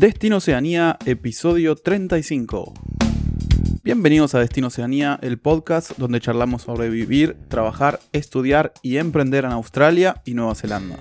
Destino 0.00 0.38
Oceanía, 0.38 0.96
episodio 1.04 1.76
35. 1.76 2.72
Bienvenidos 3.84 4.34
a 4.34 4.40
Destino 4.40 4.68
Oceanía, 4.68 5.18
el 5.20 5.38
podcast 5.38 5.98
donde 5.98 6.22
charlamos 6.22 6.62
sobre 6.62 6.88
vivir, 6.88 7.36
trabajar, 7.48 8.00
estudiar 8.12 8.72
y 8.80 8.96
emprender 8.96 9.44
en 9.44 9.50
Australia 9.50 10.22
y 10.24 10.32
Nueva 10.32 10.54
Zelanda. 10.54 10.96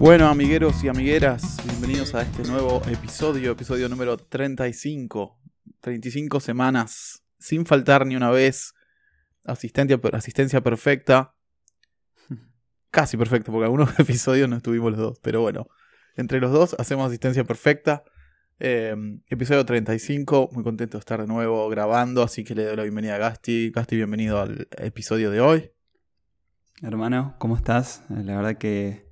Bueno, 0.00 0.26
amigueros 0.26 0.82
y 0.82 0.88
amigueras, 0.88 1.58
bienvenidos 1.64 2.16
a 2.16 2.22
este 2.22 2.42
nuevo 2.42 2.82
episodio, 2.90 3.52
episodio 3.52 3.88
número 3.88 4.16
35. 4.16 5.38
35 5.78 6.40
semanas, 6.40 7.22
sin 7.38 7.64
faltar 7.64 8.04
ni 8.04 8.16
una 8.16 8.32
vez, 8.32 8.74
asistencia, 9.48 9.98
asistencia 10.12 10.60
perfecta. 10.60 11.34
Casi 12.90 13.16
perfecta, 13.16 13.50
porque 13.50 13.64
algunos 13.64 13.98
episodios 13.98 14.48
no 14.48 14.56
estuvimos 14.56 14.92
los 14.92 15.00
dos, 15.00 15.18
pero 15.20 15.40
bueno, 15.40 15.66
entre 16.16 16.40
los 16.40 16.52
dos 16.52 16.76
hacemos 16.78 17.06
asistencia 17.06 17.44
perfecta. 17.44 18.04
Em, 18.60 19.22
episodio 19.28 19.64
35, 19.64 20.50
muy 20.52 20.64
contento 20.64 20.98
de 20.98 21.00
estar 21.00 21.20
de 21.20 21.28
nuevo 21.28 21.68
grabando, 21.68 22.22
así 22.22 22.42
que 22.42 22.56
le 22.56 22.64
doy 22.64 22.76
la 22.76 22.82
bienvenida 22.82 23.14
a 23.14 23.18
Gasti. 23.18 23.70
Gasti, 23.70 23.96
bienvenido 23.96 24.40
al 24.40 24.68
episodio 24.78 25.30
de 25.30 25.40
hoy. 25.40 25.70
Hermano, 26.82 27.36
¿cómo 27.38 27.56
estás? 27.56 28.04
La 28.08 28.36
verdad 28.36 28.56
que 28.56 29.07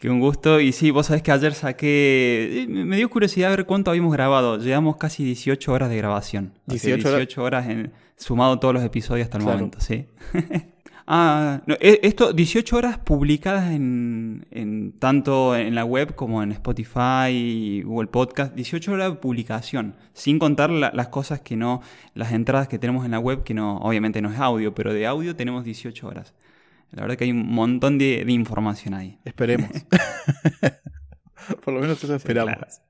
que 0.00 0.08
un 0.08 0.18
gusto. 0.18 0.60
Y 0.60 0.72
sí, 0.72 0.90
vos 0.90 1.06
sabés 1.06 1.22
que 1.22 1.30
ayer 1.30 1.52
saqué. 1.54 2.62
Eh, 2.62 2.66
me 2.66 2.96
dio 2.96 3.08
curiosidad 3.08 3.50
ver 3.50 3.66
cuánto 3.66 3.90
habíamos 3.90 4.12
grabado. 4.12 4.56
Llevamos 4.58 4.96
casi 4.96 5.22
18 5.22 5.72
horas 5.72 5.90
de 5.90 5.96
grabación. 5.98 6.54
18, 6.66 7.42
horas 7.42 7.68
en, 7.68 7.92
sumado 8.16 8.58
todos 8.58 8.74
los 8.74 8.82
episodios 8.82 9.26
hasta 9.26 9.36
el 9.36 9.44
momento, 9.44 9.78
sí. 9.78 10.06
ah, 11.06 11.60
e, 11.80 12.00
esto, 12.02 12.32
18 12.32 12.76
horas 12.76 12.96
publicadas 12.96 13.72
en, 13.72 14.46
en, 14.50 14.92
tanto 14.98 15.54
en 15.54 15.74
la 15.74 15.84
web 15.84 16.14
como 16.14 16.42
en 16.42 16.52
Spotify 16.52 17.28
y 17.28 17.82
Google 17.82 18.08
Podcast. 18.08 18.54
18 18.54 18.92
horas 18.92 19.10
de 19.10 19.16
publicación. 19.18 19.96
Sin 20.14 20.38
contar 20.38 20.70
las 20.70 21.08
cosas 21.08 21.42
que 21.42 21.56
no. 21.56 21.82
Las 22.14 22.32
entradas 22.32 22.68
que 22.68 22.78
tenemos 22.78 23.04
en 23.04 23.10
la 23.10 23.18
web, 23.18 23.42
que 23.42 23.52
no, 23.52 23.76
obviamente 23.76 24.22
no 24.22 24.32
es 24.32 24.40
audio, 24.40 24.74
pero 24.74 24.94
de 24.94 25.06
audio 25.06 25.36
tenemos 25.36 25.62
18 25.62 26.08
horas. 26.08 26.32
La 26.92 27.02
verdad 27.02 27.16
que 27.16 27.24
hay 27.24 27.30
un 27.30 27.46
montón 27.46 27.98
de, 27.98 28.24
información 28.28 28.94
ahí. 28.94 29.18
Esperemos. 29.24 29.70
Por 31.64 31.74
lo 31.74 31.80
menos 31.80 32.02
eso 32.02 32.14
esperamos. 32.14 32.82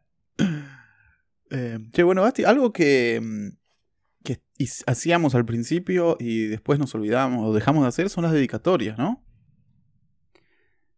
Eh, 1.50 1.78
che, 1.92 2.02
bueno, 2.02 2.22
Basti, 2.22 2.44
algo 2.44 2.72
que, 2.72 3.20
mm, 3.22 3.48
que 4.24 4.40
hacíamos 4.86 5.34
al 5.34 5.44
principio 5.44 6.16
y 6.20 6.46
después 6.46 6.78
nos 6.78 6.94
olvidamos 6.94 7.46
o 7.46 7.52
dejamos 7.52 7.82
de 7.82 7.88
hacer 7.88 8.08
son 8.08 8.24
las 8.24 8.32
dedicatorias, 8.32 8.98
¿no? 8.98 9.22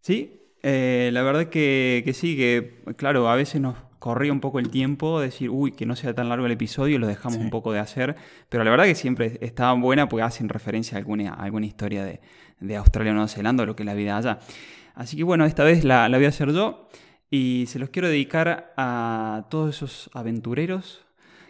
Sí, 0.01 0.41
eh, 0.63 1.11
la 1.13 1.23
verdad 1.23 1.49
que, 1.49 2.03
que, 2.05 2.13
sí, 2.13 2.37
que 2.37 2.83
claro, 2.97 3.29
a 3.29 3.37
veces 3.37 3.61
nos 3.61 3.77
corría 3.99 4.33
un 4.33 4.41
poco 4.41 4.59
el 4.59 4.69
tiempo, 4.69 5.21
decir, 5.21 5.49
uy, 5.49 5.71
que 5.71 5.87
no 5.87 5.95
sea 5.95 6.13
tan 6.13 6.29
largo 6.29 6.45
el 6.47 6.53
episodio, 6.53 6.99
lo 6.99 7.07
dejamos 7.07 7.39
un 7.39 7.51
poco 7.51 7.73
de 7.73 7.79
hacer, 7.79 8.17
pero 8.49 8.65
la 8.65 8.71
verdad 8.71 8.85
que 8.85 8.97
siempre 8.97 9.39
estaba 9.43 9.73
buena 9.75 10.09
porque 10.09 10.25
hacen 10.25 10.49
referencia 10.49 10.97
a 10.97 10.99
alguna, 10.99 11.33
alguna 11.35 11.67
historia 11.67 12.05
de, 12.05 12.21
de 12.63 12.77
Australia 12.77 13.13
o 13.13 13.15
Nueva 13.15 13.29
Zelanda 13.29 13.63
o 13.63 13.67
lo 13.67 13.77
que 13.77 13.83
es 13.83 13.87
la 13.87 13.95
vida 13.95 14.17
allá. 14.17 14.39
Así 14.95 15.17
que 15.17 15.25
bueno, 15.25 15.45
esta 15.45 15.65
vez 15.65 15.85
la, 15.85 16.09
voy 16.09 16.25
a 16.25 16.29
hacer 16.29 16.53
yo 16.53 16.89
y 17.31 17.65
se 17.69 17.79
los 17.79 17.91
quiero 17.91 18.09
dedicar 18.09 18.73
a 18.77 19.47
todos 19.51 19.77
esos 19.77 20.11
aventureros 20.15 21.05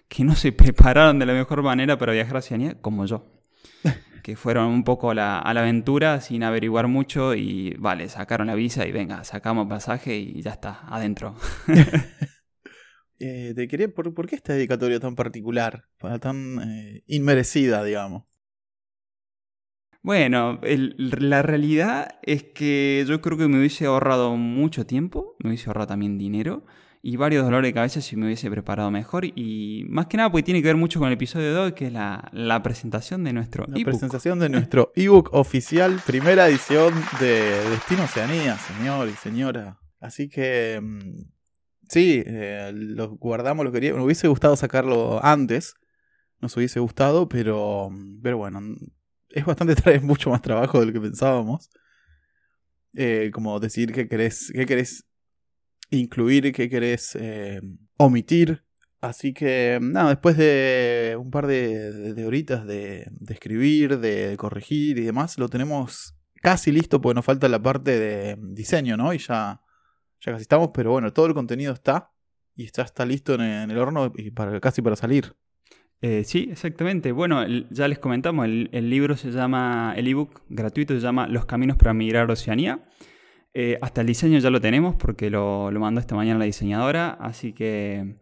que 0.08 0.24
no 0.24 0.34
se 0.34 0.52
prepararon 0.52 1.18
de 1.18 1.26
la 1.26 1.32
mejor 1.32 1.62
manera 1.62 1.98
para 1.98 2.12
viajar 2.12 2.36
a 2.36 2.38
Oceanía 2.38 2.80
como 2.80 3.06
yo. 3.06 3.26
que 4.22 4.36
fueron 4.36 4.66
un 4.66 4.84
poco 4.84 5.10
a 5.10 5.14
la, 5.14 5.38
aventura 5.40 6.20
sin 6.20 6.44
averiguar 6.44 6.86
mucho 6.86 7.34
y 7.34 7.74
vale, 7.78 8.08
sacaron 8.08 8.46
la 8.46 8.54
visa 8.54 8.86
y 8.86 8.92
venga, 8.92 9.24
sacamos 9.24 9.68
pasaje 9.68 10.16
y 10.16 10.40
ya 10.42 10.52
está, 10.52 10.80
adentro. 10.88 11.36
eh, 13.18 13.52
te 13.54 13.68
quería, 13.68 13.88
¿por, 13.92 14.26
qué 14.26 14.36
esta 14.36 14.52
dedicatoria 14.52 15.00
tan 15.00 15.16
particular? 15.16 15.86
Tan 16.20 16.60
eh, 16.62 17.02
inmerecida, 17.06 17.82
digamos. 17.82 18.24
Bueno, 20.02 20.58
la 20.62 21.42
realidad 21.42 22.18
es 22.22 22.42
que 22.42 23.04
yo 23.06 23.20
creo 23.20 23.38
que 23.38 23.46
me 23.46 23.58
hubiese 23.58 23.86
ahorrado 23.86 24.36
mucho 24.36 24.84
tiempo, 24.84 25.36
me 25.38 25.50
hubiese 25.50 25.68
ahorrado 25.68 25.86
también 25.86 26.18
dinero 26.18 26.64
y 27.02 27.16
varios 27.16 27.44
dolores 27.44 27.68
de 27.68 27.74
cabeza 27.74 28.00
si 28.00 28.16
me 28.16 28.26
hubiese 28.26 28.50
preparado 28.50 28.90
mejor. 28.90 29.24
Y 29.24 29.84
más 29.88 30.06
que 30.06 30.16
nada 30.16 30.30
porque 30.30 30.44
tiene 30.44 30.60
que 30.60 30.68
ver 30.68 30.76
mucho 30.76 30.98
con 30.98 31.06
el 31.06 31.14
episodio 31.14 31.54
de 31.54 31.60
hoy, 31.60 31.72
que 31.72 31.86
es 31.86 31.92
la, 31.92 32.60
presentación 32.64 33.22
de 33.22 33.32
nuestro 33.32 33.64
ebook. 33.64 33.78
La 33.78 33.84
presentación 33.84 34.38
de 34.40 34.48
nuestro 34.48 34.92
ebook 34.96 35.30
oficial, 35.32 36.00
primera 36.04 36.48
edición 36.48 36.94
de 37.20 37.70
Destino 37.70 38.04
Oceanía, 38.04 38.56
señor 38.58 39.08
y 39.08 39.12
señora. 39.12 39.78
Así 40.00 40.28
que 40.28 40.80
mm, 40.82 41.24
sí, 41.88 42.22
eh, 42.26 42.72
lo 42.74 43.16
guardamos, 43.16 43.64
lo 43.64 43.70
quería. 43.70 43.94
Me 43.94 44.02
hubiese 44.02 44.26
gustado 44.26 44.56
sacarlo 44.56 45.24
antes. 45.24 45.74
Nos 46.40 46.56
hubiese 46.56 46.80
gustado, 46.80 47.28
pero, 47.28 47.90
pero 48.20 48.38
bueno, 48.38 48.60
es 49.32 49.44
bastante, 49.44 49.74
es 49.94 50.02
mucho 50.02 50.30
más 50.30 50.42
trabajo 50.42 50.80
de 50.80 50.86
lo 50.86 50.92
que 50.92 51.00
pensábamos. 51.00 51.70
Eh, 52.94 53.30
como 53.32 53.58
decir 53.58 53.92
qué 53.92 54.06
querés, 54.06 54.52
qué 54.54 54.66
querés 54.66 55.06
incluir, 55.90 56.52
qué 56.52 56.68
querés 56.68 57.16
eh, 57.16 57.60
omitir. 57.96 58.64
Así 59.00 59.32
que, 59.32 59.78
nada, 59.82 60.10
después 60.10 60.36
de 60.36 61.16
un 61.18 61.30
par 61.30 61.46
de, 61.46 62.14
de, 62.14 62.26
horitas 62.26 62.64
de, 62.66 63.08
de, 63.10 63.34
escribir, 63.34 63.98
de 63.98 64.36
corregir 64.36 64.98
y 64.98 65.02
demás, 65.04 65.38
lo 65.38 65.48
tenemos 65.48 66.14
casi 66.40 66.70
listo 66.70 67.00
porque 67.00 67.16
nos 67.16 67.24
falta 67.24 67.48
la 67.48 67.60
parte 67.60 67.98
de 67.98 68.36
diseño, 68.38 68.96
¿no? 68.96 69.12
Y 69.12 69.18
ya, 69.18 69.60
ya 70.20 70.32
casi 70.32 70.42
estamos, 70.42 70.70
pero 70.72 70.92
bueno, 70.92 71.12
todo 71.12 71.26
el 71.26 71.34
contenido 71.34 71.72
está 71.72 72.12
y 72.54 72.64
está, 72.64 72.82
está 72.82 73.04
listo 73.04 73.34
en, 73.34 73.42
el 73.42 73.78
horno 73.78 74.12
y 74.14 74.30
para, 74.30 74.60
casi 74.60 74.82
para 74.82 74.96
salir. 74.96 75.34
Eh, 76.04 76.24
sí, 76.24 76.48
exactamente. 76.50 77.12
Bueno, 77.12 77.46
ya 77.70 77.86
les 77.86 78.00
comentamos, 78.00 78.44
el, 78.46 78.90
libro 78.90 79.16
se 79.16 79.30
llama, 79.30 79.94
el 79.96 80.08
ebook 80.08 80.42
gratuito 80.48 80.94
se 80.94 81.00
llama 81.00 81.28
Los 81.28 81.46
caminos 81.46 81.76
para 81.76 81.94
migrar 81.94 82.28
a 82.28 82.32
Oceanía. 82.32 82.84
Eh, 83.54 83.78
hasta 83.80 84.00
el 84.00 84.08
diseño 84.08 84.38
ya 84.40 84.50
lo 84.50 84.60
tenemos 84.60 84.96
porque 84.96 85.30
lo, 85.30 85.70
mandó 85.70 86.00
esta 86.00 86.16
mañana 86.16 86.40
la 86.40 86.46
diseñadora, 86.46 87.10
así 87.20 87.52
que 87.52 88.16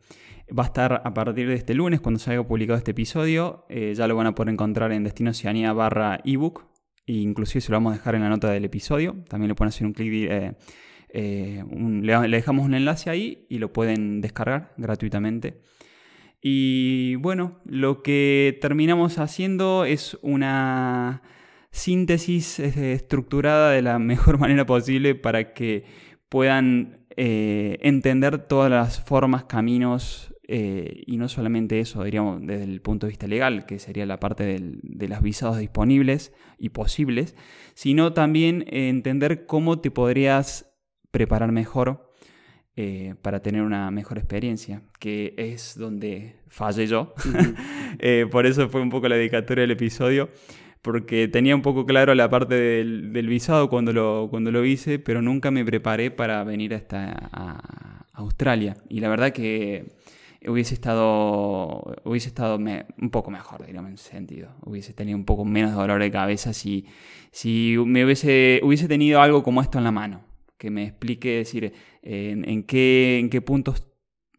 va 0.56 0.64
a 0.64 0.66
estar 0.66 1.00
a 1.04 1.14
partir 1.14 1.48
de 1.48 1.54
este 1.54 1.72
lunes 1.72 2.00
cuando 2.00 2.18
se 2.18 2.32
haya 2.32 2.42
publicado 2.46 2.76
este 2.76 2.90
episodio. 2.90 3.64
Eh, 3.70 3.94
ya 3.96 4.06
lo 4.06 4.14
van 4.14 4.26
a 4.26 4.34
poder 4.34 4.52
encontrar 4.52 4.92
en 4.92 5.02
Destino 5.02 5.30
Oceanía 5.30 5.72
barra 5.72 6.20
ebook. 6.24 6.66
E 7.06 7.14
inclusive 7.14 7.62
se 7.62 7.72
lo 7.72 7.76
vamos 7.76 7.94
a 7.94 7.96
dejar 7.96 8.14
en 8.14 8.20
la 8.20 8.28
nota 8.28 8.50
del 8.50 8.66
episodio. 8.66 9.24
También 9.26 9.48
le 9.48 9.54
pueden 9.54 9.70
hacer 9.70 9.86
un 9.86 9.94
clic, 9.94 10.30
le 11.12 12.28
dejamos 12.28 12.66
un 12.66 12.74
enlace 12.74 13.08
ahí 13.08 13.46
y 13.48 13.58
lo 13.58 13.72
pueden 13.72 14.20
descargar 14.20 14.74
gratuitamente. 14.76 15.62
Y 16.42 17.16
bueno, 17.16 17.60
lo 17.64 18.02
que 18.02 18.58
terminamos 18.60 19.18
haciendo 19.18 19.84
es 19.84 20.18
una 20.22 21.22
síntesis 21.70 22.58
estructurada 22.58 23.70
de 23.70 23.82
la 23.82 23.98
mejor 24.00 24.38
manera 24.38 24.66
posible 24.66 25.14
para 25.14 25.52
que 25.52 25.84
puedan 26.28 27.06
eh, 27.16 27.78
entender 27.82 28.38
todas 28.38 28.70
las 28.70 29.00
formas, 29.02 29.44
caminos, 29.44 30.34
eh, 30.52 31.04
y 31.06 31.16
no 31.16 31.28
solamente 31.28 31.78
eso, 31.78 32.02
diríamos, 32.02 32.40
desde 32.44 32.64
el 32.64 32.80
punto 32.80 33.06
de 33.06 33.10
vista 33.10 33.28
legal, 33.28 33.66
que 33.66 33.78
sería 33.78 34.04
la 34.04 34.18
parte 34.18 34.44
de 34.44 35.08
los 35.08 35.22
visados 35.22 35.58
disponibles 35.58 36.32
y 36.58 36.70
posibles, 36.70 37.36
sino 37.74 38.14
también 38.14 38.64
entender 38.68 39.46
cómo 39.46 39.80
te 39.80 39.92
podrías 39.92 40.72
preparar 41.12 41.52
mejor 41.52 42.09
eh, 42.76 43.14
para 43.20 43.40
tener 43.40 43.62
una 43.62 43.90
mejor 43.90 44.16
experiencia, 44.18 44.82
que 45.00 45.34
es 45.36 45.76
donde 45.76 46.36
fallé 46.48 46.86
yo. 46.86 47.14
Eh, 47.98 48.26
por 48.30 48.46
eso 48.46 48.68
fue 48.68 48.80
un 48.80 48.88
poco 48.88 49.08
la 49.08 49.16
dedicatoria 49.16 49.62
del 49.62 49.72
episodio, 49.72 50.30
porque 50.80 51.26
tenía 51.28 51.54
un 51.56 51.60
poco 51.60 51.84
claro 51.84 52.14
la 52.14 52.30
parte 52.30 52.54
del, 52.54 53.26
visado 53.26 53.68
cuando 53.68 53.92
lo, 53.92 54.28
cuando 54.30 54.52
lo 54.52 54.64
hice, 54.64 55.00
pero 55.00 55.20
nunca 55.20 55.50
me 55.50 55.64
preparé 55.64 56.10
para 56.12 56.42
venir 56.44 56.72
hasta 56.72 57.12
a 57.32 58.06
Australia. 58.12 58.76
Y 58.88 59.00
la 59.00 59.08
verdad 59.08 59.32
que 59.32 59.96
hubiese 60.46 60.72
estado, 60.72 61.94
hubiese 62.04 62.28
estado 62.28 62.56
un 62.56 63.10
poco 63.10 63.30
mejor, 63.30 63.66
digamos, 63.66 63.88
en 63.90 63.94
ese 63.96 64.10
sentido. 64.10 64.54
Hubiese 64.64 64.94
tenido 64.94 65.18
un 65.18 65.24
poco 65.24 65.44
menos 65.44 65.74
dolor 65.74 66.00
de 66.00 66.10
cabeza 66.10 66.52
si, 66.52 66.86
si 67.32 67.76
me 67.84 68.04
hubiese, 68.04 68.60
hubiese 68.62 68.88
tenido 68.88 69.20
algo 69.20 69.42
como 69.42 69.60
esto 69.60 69.78
en 69.78 69.84
la 69.84 69.92
mano 69.92 70.29
que 70.60 70.70
me 70.70 70.84
explique, 70.84 71.38
decir, 71.38 71.72
en, 72.02 72.62
qué, 72.64 73.18
en 73.18 73.30
qué 73.30 73.40
puntos 73.40 73.86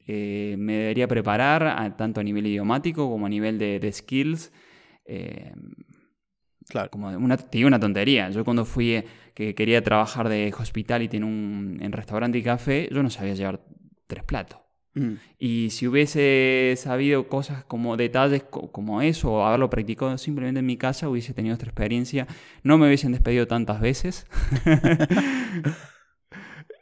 eh, 0.05 0.55
me 0.55 0.73
debería 0.73 1.07
preparar, 1.07 1.97
tanto 1.97 2.21
a 2.21 2.23
nivel 2.23 2.45
idiomático 2.45 3.09
como 3.09 3.25
a 3.25 3.29
nivel 3.29 3.57
de, 3.57 3.91
skills. 3.91 4.51
Eh, 5.05 5.51
claro. 6.69 6.91
Como 6.91 7.09
una, 7.09 7.37
te 7.37 7.57
digo 7.57 7.67
una 7.67 7.79
tontería. 7.79 8.29
Yo 8.29 8.45
cuando 8.45 8.65
fui, 8.65 8.93
eh, 8.93 9.05
que 9.33 9.55
quería 9.55 9.81
trabajar 9.83 10.29
de 10.29 10.53
hospitality 10.55 11.17
en 11.17 11.23
un 11.23 11.79
en 11.81 11.91
restaurante 11.91 12.37
y 12.37 12.43
café, 12.43 12.87
yo 12.91 13.01
no 13.01 13.09
sabía 13.09 13.33
llevar 13.33 13.65
tres 14.05 14.23
platos. 14.23 14.59
Mm. 14.93 15.13
Y 15.39 15.69
si 15.71 15.87
hubiese 15.87 16.75
sabido 16.77 17.27
cosas 17.29 17.63
como 17.63 17.97
detalles 17.97 18.43
como 18.43 19.01
eso, 19.01 19.31
o 19.31 19.43
haberlo 19.43 19.71
practicado 19.71 20.15
simplemente 20.19 20.59
en 20.59 20.67
mi 20.67 20.77
casa, 20.77 21.09
hubiese 21.09 21.33
tenido 21.33 21.55
otra 21.55 21.69
experiencia. 21.69 22.27
No 22.61 22.77
me 22.77 22.85
hubiesen 22.85 23.11
despedido 23.11 23.47
tantas 23.47 23.81
veces. 23.81 24.27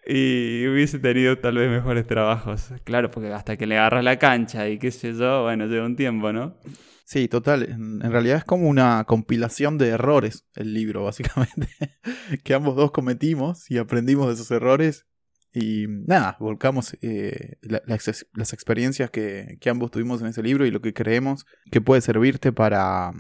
y 0.10 0.68
hubiese 0.68 0.98
tenido 0.98 1.38
tal 1.38 1.58
vez 1.58 1.70
mejores 1.70 2.08
trabajos. 2.08 2.74
Claro, 2.84 3.12
porque 3.12 3.32
hasta 3.32 3.58
que 3.58 3.68
le 3.68 3.78
agarras 3.78 4.04
la 4.04 4.18
cancha 4.18 4.68
y 4.68 4.80
qué 4.80 4.90
sé 4.90 5.14
yo, 5.14 5.44
bueno, 5.44 5.68
lleva 5.68 5.86
un 5.86 5.96
tiempo, 5.96 6.34
¿no? 6.34 6.58
Sí, 7.06 7.28
total. 7.28 7.64
En, 7.64 8.02
realidad 8.02 8.38
es 8.38 8.44
como 8.44 8.68
una 8.68 9.04
compilación 9.06 9.78
de 9.78 9.90
errores 9.90 10.48
el 10.56 10.74
libro, 10.74 11.04
básicamente, 11.04 11.70
que 12.44 12.54
ambos 12.56 12.76
dos 12.76 12.92
cometimos 12.92 13.70
y 13.70 13.78
aprendimos 13.78 14.28
de 14.28 14.34
esos 14.34 14.50
errores. 14.50 15.06
Y 15.54 15.86
nada, 15.88 16.38
volcamos 16.40 16.98
eh, 17.02 17.58
las 17.62 18.54
experiencias 18.54 19.10
que, 19.12 19.58
que, 19.60 19.70
ambos 19.70 19.90
tuvimos 19.92 20.22
en 20.22 20.28
ese 20.28 20.44
libro 20.44 20.66
y 20.66 20.72
lo 20.72 20.82
que 20.82 20.94
creemos 20.94 21.46
que 21.72 21.82
puede 21.82 22.02
servirte 22.02 22.52
para 22.52 23.12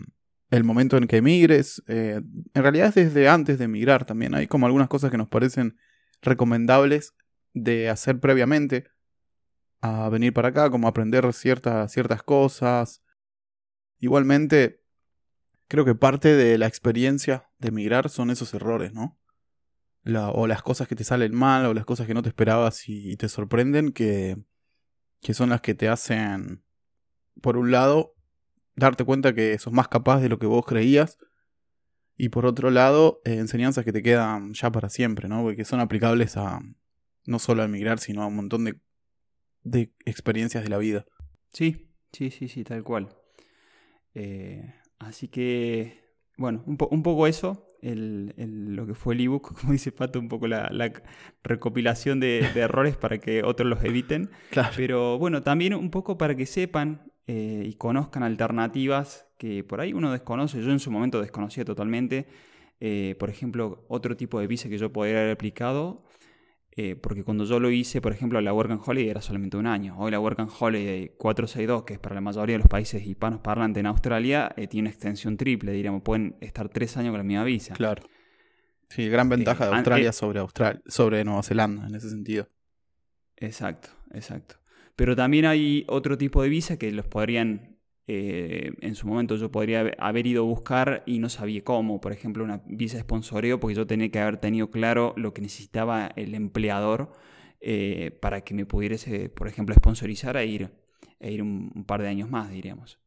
el 0.51 0.63
momento 0.63 0.97
en 0.97 1.07
que 1.07 1.17
emigres. 1.17 1.83
Eh, 1.87 2.21
en 2.53 2.61
realidad 2.61 2.87
es 2.89 2.95
desde 2.95 3.27
antes 3.27 3.59
de 3.59 3.65
emigrar 3.65 4.05
también. 4.05 4.35
Hay 4.35 4.47
como 4.47 4.65
algunas 4.65 4.87
cosas 4.87 5.11
que 5.11 5.17
nos 5.17 5.27
parecen 5.27 5.77
recomendables 6.21 7.15
de 7.53 7.89
hacer 7.89 8.19
previamente 8.19 8.89
a 9.81 10.09
venir 10.09 10.33
para 10.33 10.49
acá, 10.49 10.69
como 10.69 10.87
aprender 10.87 11.31
ciertas, 11.33 11.91
ciertas 11.91 12.23
cosas. 12.23 13.01
Igualmente, 13.99 14.83
creo 15.67 15.85
que 15.85 15.95
parte 15.95 16.35
de 16.35 16.57
la 16.57 16.67
experiencia 16.67 17.49
de 17.59 17.69
emigrar 17.69 18.09
son 18.09 18.29
esos 18.29 18.53
errores, 18.53 18.93
¿no? 18.93 19.19
o 20.33 20.47
las 20.47 20.63
cosas 20.63 20.87
que 20.87 20.95
te 20.95 21.03
salen 21.03 21.35
mal, 21.35 21.65
o 21.65 21.73
las 21.73 21.85
cosas 21.85 22.07
que 22.07 22.13
no 22.13 22.23
te 22.23 22.29
esperabas 22.29 22.87
y, 22.87 23.15
te 23.17 23.29
sorprenden, 23.29 23.91
que, 23.91 24.37
que 25.21 25.33
son 25.33 25.49
las 25.49 25.61
que 25.61 25.75
te 25.75 25.87
hacen, 25.87 26.63
por 27.41 27.57
un 27.57 27.71
lado, 27.71 28.15
darte 28.75 29.03
cuenta 29.03 29.33
que 29.33 29.57
sos 29.59 29.73
más 29.73 29.87
capaz 29.87 30.19
de 30.21 30.29
lo 30.29 30.39
que 30.39 30.47
vos 30.47 30.65
creías, 30.65 31.17
y 32.19 32.29
por 32.29 32.45
otro 32.45 32.69
lado, 32.69 33.21
eh, 33.23 33.35
enseñanzas 33.35 33.85
que 33.85 33.93
te 33.93 34.03
quedan 34.03 34.53
ya 34.53 34.69
para 34.73 34.89
siempre, 34.89 35.29
¿no? 35.29 35.41
Porque 35.41 35.63
son 35.63 35.79
aplicables 35.79 36.35
a 36.35 36.59
no 37.25 37.39
solo 37.39 37.61
a 37.61 37.65
emigrar, 37.65 37.99
sino 37.99 38.23
a 38.23 38.27
un 38.27 38.35
montón 38.35 38.65
de, 38.65 38.75
de 39.63 39.93
experiencias 40.03 40.61
de 40.65 40.69
la 40.69 40.77
vida. 40.79 41.05
Sí, 41.53 41.93
sí, 42.11 42.29
sí, 42.29 42.49
sí, 42.49 42.65
tal 42.65 42.83
cual. 42.83 43.07
Eh, 44.15 44.75
así 44.99 45.29
que, 45.29 46.13
bueno, 46.35 46.61
un, 46.67 46.77
un 46.91 47.03
poco 47.03 47.25
eso, 47.25 47.65
el, 47.81 48.75
lo 48.75 48.85
que 48.85 48.95
fue 48.95 49.13
el 49.13 49.21
ebook, 49.21 49.53
como 49.61 49.71
dice 49.71 49.93
Pato, 49.93 50.19
un 50.19 50.27
poco 50.27 50.45
la, 50.47 50.69
recopilación 51.41 52.19
de, 52.19 52.39
errores 52.55 52.97
para 52.97 53.19
que 53.19 53.43
otros 53.43 53.69
los 53.69 53.81
eviten. 53.83 54.29
Claro. 54.49 54.73
Pero 54.75 55.17
bueno, 55.17 55.41
también 55.41 55.73
un 55.73 55.89
poco 55.89 56.17
para 56.17 56.35
que 56.35 56.45
sepan 56.45 57.08
eh, 57.31 57.63
y 57.63 57.75
conozcan 57.75 58.23
alternativas 58.23 59.27
que 59.37 59.63
por 59.63 59.81
ahí 59.81 59.93
uno 59.93 60.11
desconoce. 60.11 60.63
Yo 60.63 60.71
en 60.71 60.79
su 60.79 60.89
momento 60.89 61.21
desconocía 61.21 61.63
totalmente. 61.63 62.25
Eh, 62.79 63.15
por 63.19 63.29
ejemplo, 63.29 63.85
otro 63.87 64.17
tipo 64.17 64.39
de 64.39 64.47
visa 64.47 64.67
que 64.67 64.79
yo 64.79 64.91
podría 64.91 65.19
haber 65.19 65.33
aplicado. 65.33 66.03
Eh, 66.75 66.95
porque 66.95 67.23
cuando 67.23 67.43
yo 67.43 67.59
lo 67.59 67.69
hice, 67.69 68.01
por 68.01 68.13
ejemplo, 68.13 68.41
la 68.41 68.51
Work 68.51 68.71
and 68.71 68.81
Holiday 68.83 69.09
era 69.09 69.21
solamente 69.21 69.57
un 69.57 69.67
año. 69.67 69.95
Hoy 69.99 70.09
la 70.09 70.19
Work 70.19 70.39
and 70.39 70.49
Holiday 70.59 71.11
462, 71.19 71.83
que 71.83 71.93
es 71.93 71.99
para 71.99 72.15
la 72.15 72.21
mayoría 72.21 72.55
de 72.55 72.59
los 72.59 72.67
países 72.67 73.05
hispanos 73.05 73.41
parlantes 73.41 73.79
en 73.79 73.85
Australia, 73.85 74.51
tiene 74.67 74.87
una 74.87 74.89
extensión 74.89 75.37
triple, 75.37 75.71
diríamos. 75.71 76.01
Pueden 76.01 76.35
estar 76.41 76.67
tres 76.69 76.97
años 76.97 77.11
con 77.11 77.19
la 77.19 77.23
misma 77.23 77.43
visa. 77.43 77.75
Claro. 77.75 78.01
Sí, 78.89 79.07
gran 79.07 79.29
ventaja 79.29 79.67
de 79.67 79.75
Australia 79.75 80.11
sobre, 80.13 80.39
Australia, 80.39 80.81
sobre 80.87 81.23
Nueva 81.23 81.43
Zelanda 81.43 81.85
en 81.85 81.93
ese 81.93 82.09
sentido. 82.09 82.49
Exacto, 83.37 83.89
exacto. 84.15 84.58
Pero 84.99 85.15
también 85.15 85.45
hay 85.45 85.85
otro 85.87 86.17
tipo 86.17 86.43
de 86.43 86.49
visa 86.49 86.77
que 86.77 86.91
los 86.91 87.07
podrían, 87.07 87.77
eh, 88.05 88.73
en 88.81 88.95
su 88.95 89.07
momento 89.07 89.37
yo 89.37 89.49
podría 89.49 89.93
haber 89.97 90.27
ido 90.27 90.43
a 90.43 90.45
buscar 90.45 91.03
y 91.05 91.19
no 91.19 91.29
sabía 91.29 91.63
cómo. 91.63 92.01
Por 92.01 92.11
ejemplo, 92.11 92.43
una 92.43 92.61
visa 92.65 92.97
de 92.97 93.03
sponsoreo, 93.03 93.61
porque 93.61 93.75
yo 93.75 93.87
tenía 93.87 94.11
que 94.11 94.19
haber 94.19 94.41
tenido 94.41 94.71
claro 94.71 95.13
lo 95.15 95.33
que 95.33 95.41
necesitaba 95.41 96.11
el 96.17 96.35
empleador 96.35 97.13
eh, 97.61 98.11
para 98.21 98.41
que 98.41 98.53
me 98.53 98.65
pudiese, 98.65 99.29
por 99.29 99.47
ejemplo, 99.47 99.73
sponsorizar 99.73 100.35
e 100.35 100.45
ir, 100.47 100.69
e 101.21 101.31
ir 101.31 101.43
un, 101.43 101.85
par 101.87 102.01
de 102.01 102.09
años 102.09 102.29
más, 102.29 102.51
diríamos. 102.51 102.99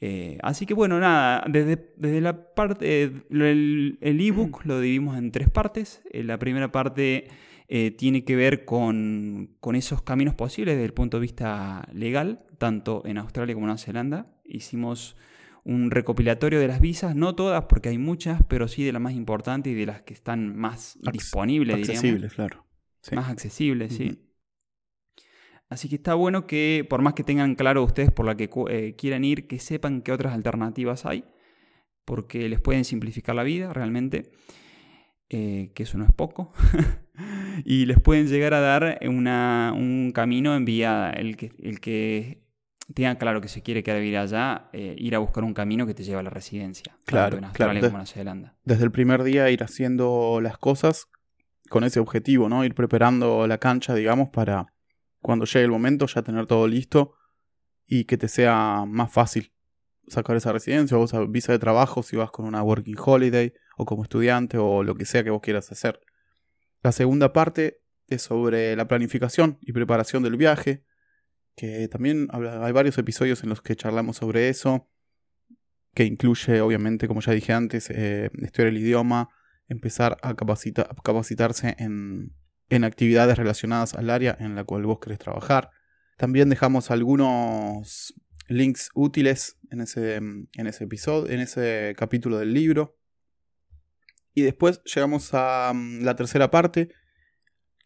Eh, 0.00 0.38
así 0.42 0.64
que 0.64 0.74
bueno, 0.74 1.00
nada, 1.00 1.44
desde, 1.50 1.92
desde 1.96 2.20
la 2.20 2.54
parte, 2.54 3.02
el 3.30 3.98
ebook 4.00 4.64
lo 4.64 4.78
dividimos 4.78 5.18
en 5.18 5.32
tres 5.32 5.50
partes. 5.50 6.04
la 6.12 6.38
primera 6.38 6.70
parte 6.70 7.26
eh, 7.66 7.90
tiene 7.90 8.24
que 8.24 8.36
ver 8.36 8.64
con, 8.64 9.56
esos 9.74 10.02
caminos 10.02 10.34
posibles 10.34 10.74
desde 10.74 10.84
el 10.84 10.92
punto 10.92 11.16
de 11.16 11.22
vista 11.22 11.88
legal, 11.92 12.44
tanto 12.58 13.02
en 13.06 13.18
Australia 13.18 13.54
como 13.54 13.64
en 13.64 13.68
Nueva 13.68 13.78
Zelanda. 13.78 14.40
Hicimos 14.44 15.16
un 15.64 15.90
recopilatorio 15.90 16.60
de 16.60 16.68
las 16.68 16.80
visas, 16.80 17.16
no 17.16 17.34
todas 17.34 17.64
porque 17.64 17.88
hay 17.88 17.96
muchas, 17.96 18.42
pero 18.48 18.68
sí 18.68 18.84
de 18.84 18.92
las 18.92 19.00
más 19.00 19.14
importantes 19.14 19.72
y 19.72 19.74
de 19.74 19.86
las 19.86 20.02
que 20.02 20.12
están 20.12 20.54
más 20.56 20.98
disponibles. 21.10 21.76
Accesibles, 21.76 22.34
claro. 22.34 22.66
Más 23.12 23.30
accesibles, 23.30 23.94
sí. 23.94 24.20
Así 25.70 25.88
que 25.88 25.96
está 25.96 26.14
bueno 26.14 26.46
que, 26.46 26.86
por 26.88 27.00
más 27.00 27.14
que 27.14 27.24
tengan 27.24 27.54
claro 27.54 27.82
ustedes 27.82 28.12
por 28.12 28.26
la 28.26 28.36
que 28.36 28.50
eh, 28.68 28.94
quieran 28.96 29.24
ir, 29.24 29.46
que 29.46 29.58
sepan 29.58 30.02
qué 30.02 30.12
otras 30.12 30.34
alternativas 30.34 31.06
hay, 31.06 31.24
porque 32.04 32.48
les 32.48 32.60
pueden 32.60 32.84
simplificar 32.84 33.34
la 33.34 33.42
vida 33.42 33.72
realmente. 33.72 34.30
Eh, 35.30 35.72
que 35.74 35.84
eso 35.84 35.98
no 35.98 36.04
es 36.04 36.12
poco, 36.12 36.52
y 37.64 37.86
les 37.86 38.00
pueden 38.00 38.28
llegar 38.28 38.54
a 38.54 38.60
dar 38.60 38.98
un 39.02 40.12
camino 40.14 40.54
en 40.54 40.64
vía, 40.64 41.10
el 41.10 41.36
que, 41.36 41.52
el 41.62 41.80
que 41.80 42.44
tenga 42.92 43.16
claro 43.16 43.40
que 43.40 43.48
se 43.48 43.62
quiere 43.62 43.82
quedar 43.82 44.00
vivir 44.00 44.18
allá, 44.18 44.68
eh, 44.72 44.94
ir 44.98 45.14
a 45.14 45.18
buscar 45.18 45.44
un 45.44 45.54
camino 45.54 45.86
que 45.86 45.94
te 45.94 46.04
lleva 46.04 46.20
a 46.20 46.22
la 46.22 46.30
residencia, 46.30 46.96
claro, 47.06 47.38
en 47.38 47.44
Australia 47.44 47.80
como 47.80 47.86
en 47.86 47.92
Nueva 47.92 48.06
Zelanda. 48.06 48.54
Desde 48.64 48.84
el 48.84 48.90
primer 48.90 49.22
día 49.22 49.50
ir 49.50 49.62
haciendo 49.62 50.40
las 50.42 50.58
cosas 50.58 51.08
con 51.70 51.84
ese 51.84 52.00
objetivo, 52.00 52.48
¿no? 52.48 52.64
Ir 52.64 52.74
preparando 52.74 53.46
la 53.46 53.58
cancha, 53.58 53.94
digamos, 53.94 54.28
para 54.28 54.66
cuando 55.20 55.46
llegue 55.46 55.64
el 55.64 55.70
momento 55.70 56.06
ya 56.06 56.22
tener 56.22 56.46
todo 56.46 56.68
listo 56.68 57.14
y 57.86 58.04
que 58.04 58.18
te 58.18 58.28
sea 58.28 58.84
más 58.86 59.10
fácil 59.10 59.52
sacar 60.06 60.36
esa 60.36 60.52
residencia 60.52 60.98
o 60.98 61.04
esa 61.04 61.24
visa 61.24 61.52
de 61.52 61.58
trabajo 61.58 62.02
si 62.02 62.16
vas 62.16 62.30
con 62.30 62.44
una 62.44 62.62
working 62.62 62.96
holiday 63.02 63.54
o 63.76 63.84
como 63.84 64.02
estudiante 64.02 64.58
o 64.58 64.82
lo 64.82 64.94
que 64.94 65.04
sea 65.04 65.24
que 65.24 65.30
vos 65.30 65.42
quieras 65.42 65.70
hacer. 65.72 66.00
La 66.82 66.92
segunda 66.92 67.32
parte 67.32 67.80
es 68.08 68.22
sobre 68.22 68.76
la 68.76 68.86
planificación 68.88 69.58
y 69.60 69.72
preparación 69.72 70.22
del 70.22 70.36
viaje, 70.36 70.84
que 71.56 71.88
también 71.88 72.28
hay 72.32 72.72
varios 72.72 72.98
episodios 72.98 73.42
en 73.42 73.48
los 73.48 73.62
que 73.62 73.76
charlamos 73.76 74.16
sobre 74.16 74.48
eso, 74.48 74.88
que 75.94 76.04
incluye 76.04 76.60
obviamente, 76.60 77.06
como 77.06 77.20
ya 77.20 77.32
dije 77.32 77.52
antes, 77.52 77.88
eh, 77.90 78.30
estudiar 78.42 78.68
el 78.68 78.78
idioma, 78.78 79.28
empezar 79.68 80.18
a 80.22 80.34
capacitarse 80.34 81.76
en, 81.78 82.34
en 82.68 82.84
actividades 82.84 83.38
relacionadas 83.38 83.94
al 83.94 84.10
área 84.10 84.36
en 84.40 84.54
la 84.54 84.64
cual 84.64 84.84
vos 84.84 84.98
querés 85.00 85.18
trabajar. 85.18 85.70
También 86.16 86.48
dejamos 86.48 86.90
algunos 86.90 88.14
links 88.48 88.90
útiles 88.94 89.56
en 89.70 89.80
ese, 89.80 90.16
en 90.16 90.66
ese 90.66 90.84
episodio, 90.84 91.32
en 91.32 91.40
ese 91.40 91.94
capítulo 91.96 92.38
del 92.38 92.52
libro. 92.52 92.96
Y 94.34 94.42
después 94.42 94.82
llegamos 94.84 95.30
a 95.32 95.72
mm, 95.74 96.02
la 96.02 96.16
tercera 96.16 96.50
parte, 96.50 96.90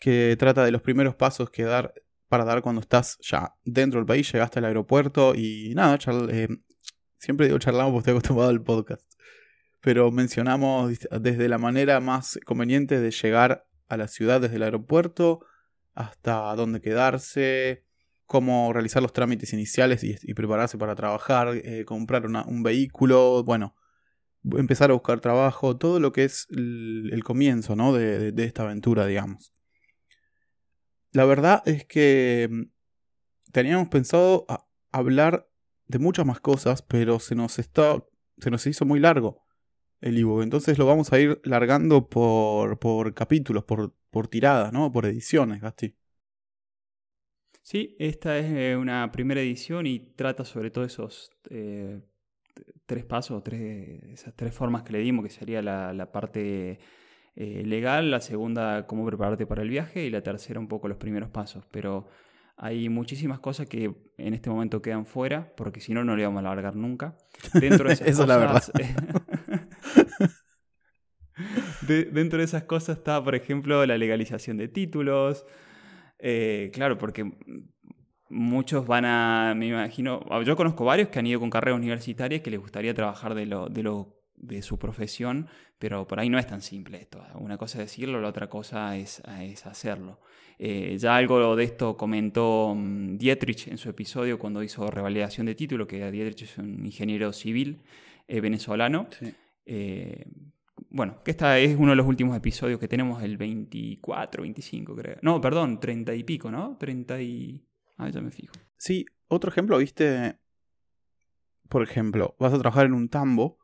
que 0.00 0.36
trata 0.38 0.64
de 0.64 0.70
los 0.70 0.82
primeros 0.82 1.14
pasos 1.14 1.50
que 1.50 1.64
dar 1.64 1.92
para 2.28 2.44
dar 2.44 2.62
cuando 2.62 2.80
estás 2.80 3.18
ya 3.20 3.54
dentro 3.64 4.00
del 4.00 4.06
país, 4.06 4.30
llegaste 4.30 4.58
al 4.58 4.66
aeropuerto 4.66 5.34
y 5.34 5.72
nada, 5.74 5.98
eh, 6.30 6.48
siempre 7.16 7.46
digo 7.46 7.58
charlamos 7.58 7.92
porque 7.92 8.10
estoy 8.10 8.12
acostumbrado 8.12 8.50
al 8.50 8.62
podcast. 8.62 9.10
Pero 9.80 10.10
mencionamos 10.10 10.92
desde 11.20 11.48
la 11.48 11.58
manera 11.58 12.00
más 12.00 12.38
conveniente 12.44 13.00
de 13.00 13.10
llegar 13.10 13.66
a 13.88 13.96
la 13.96 14.08
ciudad 14.08 14.40
desde 14.40 14.56
el 14.56 14.62
aeropuerto, 14.62 15.40
hasta 15.94 16.54
dónde 16.54 16.80
quedarse, 16.80 17.84
cómo 18.26 18.72
realizar 18.72 19.02
los 19.02 19.12
trámites 19.12 19.52
iniciales 19.52 20.04
y, 20.04 20.34
prepararse 20.34 20.76
para 20.76 20.94
trabajar, 20.94 21.54
eh, 21.54 21.84
comprar 21.86 22.26
un 22.26 22.62
vehículo, 22.62 23.42
bueno, 23.44 23.74
empezar 24.44 24.90
a 24.90 24.94
buscar 24.94 25.20
trabajo, 25.20 25.76
todo 25.76 26.00
lo 26.00 26.12
que 26.12 26.24
es 26.24 26.46
el, 26.50 27.22
comienzo 27.24 27.76
¿no? 27.76 27.92
de, 27.92 28.32
esta 28.44 28.62
aventura, 28.62 29.06
digamos. 29.06 29.52
La 31.12 31.24
verdad 31.24 31.62
es 31.66 31.84
que 31.84 32.48
mm, 32.50 32.62
teníamos 33.52 33.88
pensado 33.88 34.46
hablar 34.92 35.48
de 35.86 35.98
muchas 35.98 36.26
más 36.26 36.40
cosas, 36.40 36.82
pero 36.82 37.18
se 37.18 37.34
nos, 37.34 37.58
está, 37.58 38.04
se 38.38 38.50
nos 38.50 38.66
hizo 38.66 38.84
muy 38.84 39.00
largo 39.00 39.46
el 40.00 40.18
ebook. 40.18 40.42
Entonces 40.42 40.78
lo 40.78 40.86
vamos 40.86 41.12
a 41.12 41.18
ir 41.18 41.40
largando 41.44 42.08
por, 42.08 42.78
por 42.78 43.14
capítulos, 43.14 43.64
por, 43.64 43.94
por 44.10 44.28
tiradas, 44.28 44.72
¿no? 44.72 44.92
Por 44.92 45.06
ediciones, 45.06 45.60
Gasti. 45.60 45.96
Sí, 47.62 47.96
esta 47.98 48.38
es 48.38 48.46
eh, 48.50 48.76
una 48.76 49.10
primera 49.12 49.42
edición 49.42 49.86
y 49.86 49.98
trata 49.98 50.44
sobre 50.44 50.70
todo 50.70 50.84
esos 50.84 51.30
eh, 51.50 52.00
tres 52.86 53.04
pasos, 53.04 53.42
tres, 53.42 54.02
esas 54.04 54.34
tres 54.34 54.54
formas 54.54 54.82
que 54.82 54.92
le 54.92 54.98
dimos, 55.00 55.24
que 55.24 55.30
sería 55.30 55.62
la, 55.62 56.10
parte 56.12 56.78
eh, 57.36 57.62
legal, 57.64 58.10
la 58.10 58.20
segunda 58.20 58.86
cómo 58.86 59.04
prepararte 59.06 59.46
para 59.46 59.62
el 59.62 59.68
viaje 59.68 60.04
y 60.04 60.10
la 60.10 60.22
tercera 60.22 60.58
un 60.60 60.68
poco 60.68 60.88
los 60.88 60.96
primeros 60.98 61.28
pasos. 61.30 61.64
Pero 61.70 62.06
Hay 62.60 62.88
muchísimas 62.88 63.38
cosas 63.38 63.68
que 63.68 63.94
en 64.16 64.34
este 64.34 64.50
momento 64.50 64.82
quedan 64.82 65.06
fuera, 65.06 65.52
porque 65.56 65.80
si 65.80 65.94
no, 65.94 66.02
no 66.02 66.16
le 66.16 66.24
vamos 66.24 66.40
a 66.40 66.42
largar 66.42 66.74
nunca. 66.74 67.16
Dentro 67.54 67.86
de 67.88 67.94
esas 67.94 68.08
Eso 68.08 68.22
es 68.22 68.28
la 68.28 68.36
verdad. 68.36 68.62
de- 71.86 72.04
dentro 72.06 72.38
de 72.38 72.44
esas 72.44 72.64
cosas 72.64 72.98
está, 72.98 73.22
por 73.22 73.34
ejemplo, 73.34 73.84
la 73.86 73.96
legalización 73.96 74.56
de 74.56 74.68
títulos. 74.68 75.46
Eh, 76.18 76.70
claro, 76.74 76.98
porque 76.98 77.30
muchos 78.30 78.86
van 78.86 79.04
a, 79.04 79.54
me 79.56 79.68
imagino, 79.68 80.20
yo 80.42 80.56
conozco 80.56 80.84
varios 80.84 81.08
que 81.08 81.18
han 81.18 81.26
ido 81.26 81.40
con 81.40 81.50
carreras 81.50 81.78
universitarias 81.78 82.42
que 82.42 82.50
les 82.50 82.60
gustaría 82.60 82.94
trabajar 82.94 83.34
de 83.34 83.46
lo, 83.46 83.68
de 83.68 83.82
lo 83.82 84.18
de 84.40 84.62
su 84.62 84.78
profesión, 84.78 85.48
pero 85.78 86.06
por 86.06 86.20
ahí 86.20 86.28
no 86.28 86.38
es 86.38 86.46
tan 86.46 86.62
simple 86.62 86.98
esto. 86.98 87.22
Una 87.34 87.58
cosa 87.58 87.78
es 87.78 87.90
decirlo, 87.90 88.20
la 88.20 88.28
otra 88.28 88.48
cosa 88.48 88.96
es, 88.96 89.22
es 89.40 89.66
hacerlo. 89.66 90.20
Eh, 90.58 90.96
ya 90.98 91.16
algo 91.16 91.54
de 91.54 91.64
esto 91.64 91.96
comentó 91.96 92.74
mm, 92.76 93.16
Dietrich 93.16 93.68
en 93.68 93.78
su 93.78 93.88
episodio 93.88 94.38
cuando 94.38 94.62
hizo 94.62 94.90
revalidación 94.90 95.46
de 95.46 95.54
título, 95.54 95.86
que 95.86 96.10
Dietrich 96.10 96.42
es 96.42 96.58
un 96.58 96.84
ingeniero 96.84 97.32
civil 97.32 97.80
eh, 98.26 98.40
venezolano. 98.40 99.06
Sí. 99.18 99.32
Eh, 99.66 100.24
bueno, 100.90 101.22
que 101.24 101.30
esta 101.30 101.58
es 101.58 101.76
uno 101.76 101.90
de 101.90 101.96
los 101.96 102.06
últimos 102.06 102.36
episodios 102.36 102.80
que 102.80 102.88
tenemos, 102.88 103.22
el 103.22 103.36
24, 103.36 104.42
25 104.42 104.96
creo. 104.96 105.16
No, 105.22 105.40
perdón, 105.40 105.78
30 105.80 106.14
y 106.14 106.24
pico, 106.24 106.50
¿no? 106.50 106.76
30 106.78 107.20
y... 107.22 107.64
Ah, 107.98 108.08
ya 108.08 108.20
me 108.20 108.30
fijo. 108.30 108.54
Sí, 108.76 109.04
otro 109.26 109.50
ejemplo, 109.50 109.76
viste, 109.78 110.38
por 111.68 111.82
ejemplo, 111.82 112.36
vas 112.38 112.54
a 112.54 112.58
trabajar 112.58 112.86
en 112.86 112.94
un 112.94 113.08
tambo. 113.08 113.58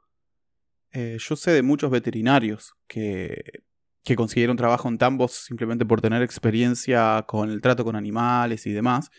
Eh, 0.93 1.17
yo 1.19 1.37
sé 1.37 1.53
de 1.53 1.63
muchos 1.63 1.91
veterinarios 1.91 2.75
que, 2.87 3.65
que 4.05 4.17
consiguieron 4.17 4.57
trabajo 4.57 4.89
en 4.89 4.99
tambos 4.99 5.33
simplemente 5.33 5.87
por 5.87 6.01
tener 6.01 6.23
experiencia 6.23 7.25
con 7.27 7.51
el 7.51 7.61
trato 7.61 7.85
con 7.85 7.97
animales 7.97 8.67
y 8.67 8.73
demás. 8.73 9.11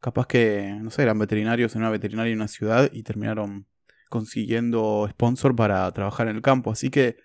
Capaz 0.00 0.26
que, 0.26 0.76
no 0.80 0.90
sé, 0.90 1.02
eran 1.02 1.18
veterinarios 1.18 1.74
en 1.74 1.82
una 1.82 1.90
veterinaria 1.90 2.32
en 2.32 2.38
una 2.38 2.48
ciudad 2.48 2.90
y 2.92 3.02
terminaron 3.02 3.66
consiguiendo 4.08 5.08
sponsor 5.10 5.56
para 5.56 5.90
trabajar 5.92 6.28
en 6.28 6.36
el 6.36 6.42
campo. 6.42 6.70
Así 6.70 6.90
que 6.90 7.16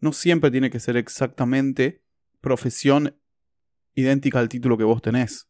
no 0.00 0.12
siempre 0.12 0.50
tiene 0.50 0.70
que 0.70 0.80
ser 0.80 0.96
exactamente 0.96 2.04
profesión 2.40 3.18
idéntica 3.94 4.38
al 4.38 4.48
título 4.48 4.76
que 4.78 4.84
vos 4.84 5.02
tenés. 5.02 5.49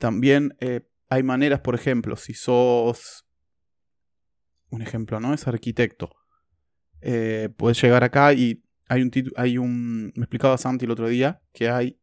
También 0.00 0.56
eh, 0.60 0.80
hay 1.10 1.22
maneras, 1.22 1.60
por 1.60 1.74
ejemplo, 1.74 2.16
si 2.16 2.32
sos 2.32 3.26
un 4.70 4.80
ejemplo, 4.80 5.20
¿no? 5.20 5.34
Es 5.34 5.46
arquitecto. 5.46 6.10
Eh, 7.02 7.50
puedes 7.54 7.80
llegar 7.82 8.02
acá 8.02 8.32
y 8.32 8.64
hay 8.88 9.02
un 9.02 9.10
hay 9.36 9.58
un. 9.58 10.12
Me 10.16 10.24
explicaba 10.24 10.56
Santi 10.56 10.86
el 10.86 10.90
otro 10.90 11.06
día 11.06 11.42
que 11.52 11.68
hay 11.68 12.00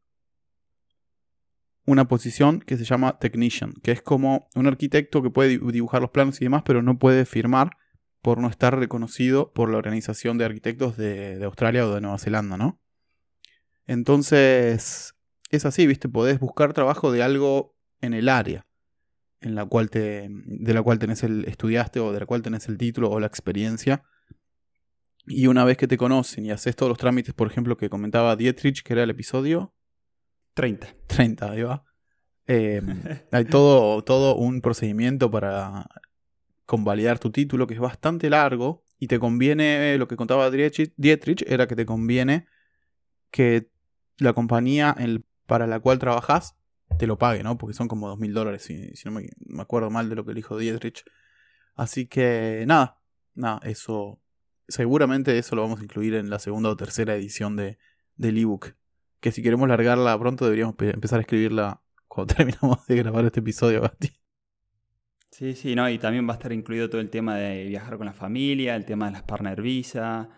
una 1.87 2.07
posición 2.07 2.59
que 2.59 2.77
se 2.77 2.83
llama 2.83 3.17
technician, 3.17 3.73
que 3.81 3.93
es 3.93 4.03
como 4.03 4.47
un 4.53 4.67
arquitecto 4.67 5.23
que 5.23 5.31
puede 5.31 5.49
di- 5.57 5.71
dibujar 5.71 6.01
los 6.01 6.11
planos 6.11 6.39
y 6.39 6.45
demás, 6.45 6.61
pero 6.65 6.83
no 6.83 6.99
puede 6.99 7.25
firmar 7.25 7.77
por 8.21 8.39
no 8.39 8.47
estar 8.47 8.77
reconocido 8.77 9.53
por 9.53 9.71
la 9.71 9.77
Organización 9.77 10.37
de 10.37 10.45
Arquitectos 10.45 10.97
de, 10.97 11.39
de 11.39 11.45
Australia 11.45 11.87
o 11.87 11.95
de 11.95 12.01
Nueva 12.01 12.19
Zelanda, 12.19 12.57
¿no? 12.57 12.79
Entonces, 13.87 15.15
es 15.49 15.65
así, 15.65 15.87
¿viste? 15.87 16.09
Podés 16.09 16.39
buscar 16.39 16.73
trabajo 16.73 17.11
de 17.11 17.23
algo 17.23 17.76
en 18.01 18.13
el 18.13 18.29
área 18.29 18.65
en 19.39 19.55
la 19.55 19.65
cual 19.65 19.89
te, 19.89 20.27
de 20.29 20.73
la 20.73 20.81
cual 20.81 20.99
tenés 20.99 21.23
el, 21.23 21.45
estudiaste 21.45 21.99
o 21.99 22.11
de 22.11 22.19
la 22.19 22.25
cual 22.25 22.41
tenés 22.41 22.67
el 22.69 22.77
título 22.77 23.09
o 23.09 23.19
la 23.19 23.27
experiencia. 23.27 24.03
Y 25.25 25.47
una 25.47 25.63
vez 25.63 25.77
que 25.77 25.87
te 25.87 25.97
conocen 25.97 26.45
y 26.45 26.51
haces 26.51 26.75
todos 26.75 26.89
los 26.89 26.97
trámites, 26.97 27.33
por 27.33 27.47
ejemplo, 27.47 27.77
que 27.77 27.89
comentaba 27.89 28.35
Dietrich, 28.35 28.81
que 28.81 28.93
era 28.93 29.03
el 29.03 29.09
episodio 29.09 29.73
30. 30.53 30.87
30, 31.07 31.51
ahí 31.51 31.61
va. 31.61 31.83
Eh, 32.47 32.81
hay 33.31 33.45
todo, 33.45 34.03
todo 34.03 34.35
un 34.35 34.61
procedimiento 34.61 35.29
para 35.29 35.85
convalidar 36.65 37.19
tu 37.19 37.31
título 37.31 37.67
que 37.67 37.75
es 37.75 37.79
bastante 37.79 38.29
largo 38.29 38.83
y 38.99 39.07
te 39.07 39.19
conviene, 39.19 39.97
lo 39.97 40.07
que 40.07 40.15
contaba 40.15 40.49
Dietrich, 40.49 40.93
Dietrich 40.97 41.43
era 41.47 41.67
que 41.67 41.75
te 41.75 41.85
conviene 41.85 42.47
que 43.31 43.69
la 44.17 44.33
compañía 44.33 44.95
en- 44.97 45.23
para 45.45 45.67
la 45.67 45.79
cual 45.79 45.99
trabajas 45.99 46.56
te 46.97 47.07
lo 47.07 47.17
pague, 47.17 47.43
¿no? 47.43 47.57
Porque 47.57 47.73
son 47.73 47.87
como 47.87 48.07
dos 48.07 48.19
mil 48.19 48.33
dólares, 48.33 48.63
si, 48.63 48.93
no 49.05 49.11
me, 49.11 49.29
acuerdo 49.61 49.89
mal 49.89 50.09
de 50.09 50.15
lo 50.15 50.25
que 50.25 50.33
dijo 50.33 50.57
Dietrich. 50.57 51.03
Así 51.75 52.07
que 52.07 52.63
nada, 52.67 52.99
nada, 53.35 53.59
eso 53.63 54.21
seguramente 54.67 55.37
eso 55.37 55.55
lo 55.55 55.61
vamos 55.61 55.79
a 55.79 55.83
incluir 55.83 56.15
en 56.15 56.29
la 56.29 56.39
segunda 56.39 56.69
o 56.69 56.75
tercera 56.75 57.15
edición 57.15 57.55
de, 57.55 57.77
del 58.15 58.37
ebook. 58.37 58.75
Que 59.19 59.31
si 59.31 59.41
queremos 59.41 59.67
largarla 59.67 60.17
pronto 60.19 60.45
deberíamos 60.45 60.75
pe- 60.75 60.93
empezar 60.93 61.19
a 61.19 61.21
escribirla 61.21 61.81
cuando 62.07 62.33
terminamos 62.35 62.85
de 62.87 62.95
grabar 62.95 63.25
este 63.25 63.39
episodio, 63.39 63.81
Basti. 63.81 64.11
Sí, 65.31 65.53
sí, 65.53 65.75
no, 65.75 65.87
y 65.89 65.99
también 65.99 66.27
va 66.27 66.33
a 66.33 66.37
estar 66.37 66.51
incluido 66.51 66.89
todo 66.89 66.99
el 66.99 67.09
tema 67.09 67.35
de 67.35 67.65
viajar 67.65 67.97
con 67.97 68.07
la 68.07 68.13
familia, 68.13 68.75
el 68.75 68.85
tema 68.85 69.05
de 69.05 69.11
las 69.11 69.23
partner 69.23 69.61
visa, 69.61 70.29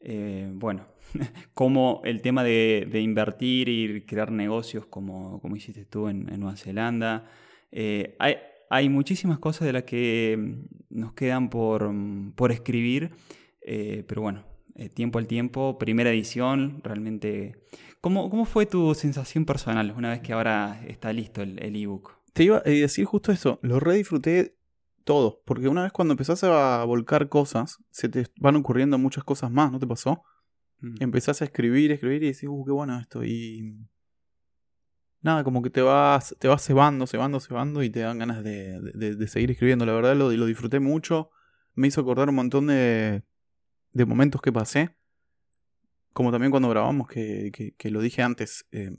eh, 0.00 0.48
bueno, 0.54 0.86
como 1.54 2.00
el 2.04 2.22
tema 2.22 2.44
de, 2.44 2.88
de 2.90 3.00
invertir 3.00 3.68
y 3.68 4.02
crear 4.02 4.30
negocios 4.30 4.86
como, 4.86 5.40
como 5.40 5.56
hiciste 5.56 5.84
tú 5.84 6.08
en, 6.08 6.28
en 6.32 6.40
Nueva 6.40 6.56
Zelanda. 6.56 7.30
Eh, 7.72 8.16
hay, 8.18 8.36
hay 8.68 8.88
muchísimas 8.88 9.38
cosas 9.38 9.66
de 9.66 9.72
las 9.72 9.84
que 9.84 10.36
mm, 10.38 10.98
nos 11.00 11.12
quedan 11.12 11.50
por, 11.50 11.92
mm, 11.92 12.32
por 12.32 12.52
escribir, 12.52 13.10
eh, 13.62 14.04
pero 14.06 14.22
bueno, 14.22 14.44
eh, 14.74 14.88
tiempo 14.88 15.18
al 15.18 15.26
tiempo, 15.26 15.78
primera 15.78 16.10
edición, 16.10 16.80
realmente... 16.82 17.56
¿Cómo, 18.00 18.30
¿Cómo 18.30 18.46
fue 18.46 18.64
tu 18.64 18.94
sensación 18.94 19.44
personal 19.44 19.92
una 19.94 20.08
vez 20.08 20.20
que 20.20 20.32
ahora 20.32 20.82
está 20.88 21.12
listo 21.12 21.42
el 21.42 21.76
ebook? 21.76 22.16
Te 22.32 22.44
iba 22.44 22.58
a 22.58 22.60
decir 22.62 23.04
justo 23.04 23.30
eso, 23.30 23.58
lo 23.60 23.78
re 23.78 23.96
disfruté 23.96 24.56
todo, 25.04 25.42
porque 25.44 25.68
una 25.68 25.82
vez 25.82 25.92
cuando 25.92 26.12
empezás 26.12 26.44
a 26.44 26.84
volcar 26.84 27.28
cosas, 27.28 27.78
se 27.90 28.08
te 28.08 28.26
van 28.38 28.56
ocurriendo 28.56 28.96
muchas 28.98 29.24
cosas 29.24 29.50
más, 29.50 29.72
¿no 29.72 29.78
te 29.78 29.86
pasó? 29.86 30.22
Mm. 30.80 30.94
empezás 31.00 31.42
a 31.42 31.44
escribir, 31.44 31.92
escribir 31.92 32.22
y 32.22 32.26
decís, 32.32 32.48
uh, 32.48 32.64
qué 32.64 32.72
bueno 32.72 32.98
esto. 32.98 33.24
Y 33.24 33.76
nada, 35.20 35.44
como 35.44 35.62
que 35.62 35.70
te 35.70 35.82
vas, 35.82 36.34
te 36.38 36.48
vas 36.48 36.64
cebando, 36.64 37.06
cebando, 37.06 37.40
cebando 37.40 37.82
y 37.82 37.90
te 37.90 38.00
dan 38.00 38.18
ganas 38.18 38.42
de, 38.42 38.80
de- 38.94 39.28
seguir 39.28 39.50
escribiendo. 39.50 39.84
La 39.86 39.92
verdad 39.92 40.16
lo, 40.16 40.30
lo 40.32 40.46
disfruté 40.46 40.80
mucho. 40.80 41.30
Me 41.74 41.88
hizo 41.88 42.00
acordar 42.00 42.28
un 42.28 42.34
montón 42.36 42.66
de, 42.66 43.22
de 43.92 44.06
momentos 44.06 44.40
que 44.40 44.52
pasé. 44.52 44.96
Como 46.12 46.32
también 46.32 46.50
cuando 46.50 46.68
grabamos, 46.68 47.08
que, 47.08 47.50
que- 47.52 47.74
que 47.76 47.90
lo 47.90 48.00
dije 48.00 48.22
antes, 48.22 48.66
eh, 48.72 48.90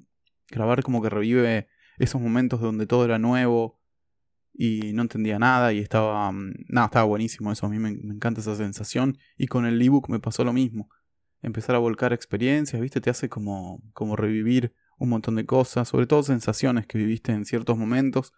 grabar 0.50 0.83
como 0.83 1.01
que 1.01 1.09
revive 1.09 1.67
esos 1.97 2.21
momentos 2.21 2.61
donde 2.61 2.88
todo 2.88 3.05
era 3.05 3.19
nuevo 3.19 3.79
y 4.53 4.93
no 4.93 5.01
entendía 5.01 5.38
nada 5.39 5.73
y 5.73 5.79
estaba, 5.79 6.31
mm, 6.31 6.53
nada, 6.69 6.85
estaba 6.85 7.05
buenísimo 7.05 7.51
eso. 7.51 7.65
A 7.65 7.69
mí 7.69 7.79
me, 7.79 7.91
me 7.91 8.13
encanta 8.13 8.41
esa 8.41 8.55
sensación 8.55 9.17
y 9.38 9.47
con 9.47 9.65
el 9.65 9.81
ebook 9.81 10.09
me 10.09 10.19
pasó 10.19 10.43
lo 10.43 10.53
mismo 10.53 10.89
empezar 11.41 11.75
a 11.75 11.79
volcar 11.79 12.13
experiencias, 12.13 12.81
¿viste? 12.81 13.01
Te 13.01 13.10
hace 13.10 13.29
como, 13.29 13.81
como 13.93 14.15
revivir 14.15 14.74
un 14.98 15.10
montón 15.10 15.36
de 15.36 15.45
cosas, 15.45 15.88
sobre 15.88 16.05
todo 16.07 16.24
sensaciones 16.24 16.86
que 16.88 16.98
viviste 16.98 17.31
en 17.31 17.45
ciertos 17.45 17.77
momentos. 17.77 18.33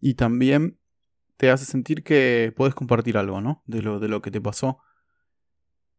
Y 0.00 0.14
también 0.14 0.78
te 1.36 1.50
hace 1.50 1.64
sentir 1.64 2.02
que 2.04 2.52
puedes 2.56 2.74
compartir 2.74 3.16
algo, 3.16 3.40
¿no? 3.40 3.62
De 3.66 3.82
lo, 3.82 3.98
de 4.00 4.08
lo 4.08 4.20
que 4.22 4.30
te 4.30 4.40
pasó. 4.40 4.78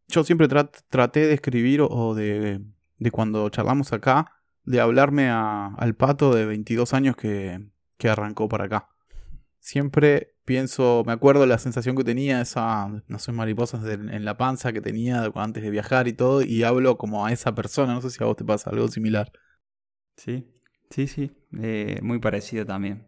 Yo 0.08 0.22
siempre 0.24 0.48
trat- 0.48 0.82
traté 0.88 1.26
de 1.26 1.34
escribir 1.34 1.80
o- 1.82 2.14
de, 2.14 2.60
de 2.98 3.10
cuando 3.10 3.48
charlamos 3.48 3.92
acá, 3.92 4.30
de 4.64 4.80
hablarme 4.80 5.28
al 5.30 5.94
pato 5.96 6.34
de 6.34 6.46
22 6.46 6.94
años 6.94 7.16
que, 7.16 7.60
que 7.98 8.08
arrancó 8.08 8.48
para 8.48 8.64
acá. 8.64 8.88
Siempre 9.58 10.33
pienso, 10.44 11.02
me 11.06 11.12
acuerdo 11.12 11.46
la 11.46 11.58
sensación 11.58 11.96
que 11.96 12.04
tenía, 12.04 12.40
esa, 12.40 12.88
no 13.08 13.18
sé, 13.18 13.32
mariposas 13.32 13.84
en 13.84 14.24
la 14.24 14.36
panza 14.36 14.72
que 14.72 14.80
tenía 14.80 15.30
antes 15.34 15.62
de 15.62 15.70
viajar 15.70 16.08
y 16.08 16.12
todo, 16.12 16.42
y 16.42 16.62
hablo 16.62 16.98
como 16.98 17.26
a 17.26 17.32
esa 17.32 17.54
persona, 17.54 17.94
no 17.94 18.00
sé 18.00 18.10
si 18.10 18.22
a 18.22 18.26
vos 18.26 18.36
te 18.36 18.44
pasa 18.44 18.70
algo 18.70 18.88
similar. 18.88 19.32
Sí, 20.16 20.46
sí, 20.90 21.06
sí, 21.06 21.32
eh, 21.60 21.98
muy 22.02 22.18
parecido 22.18 22.64
también. 22.64 23.06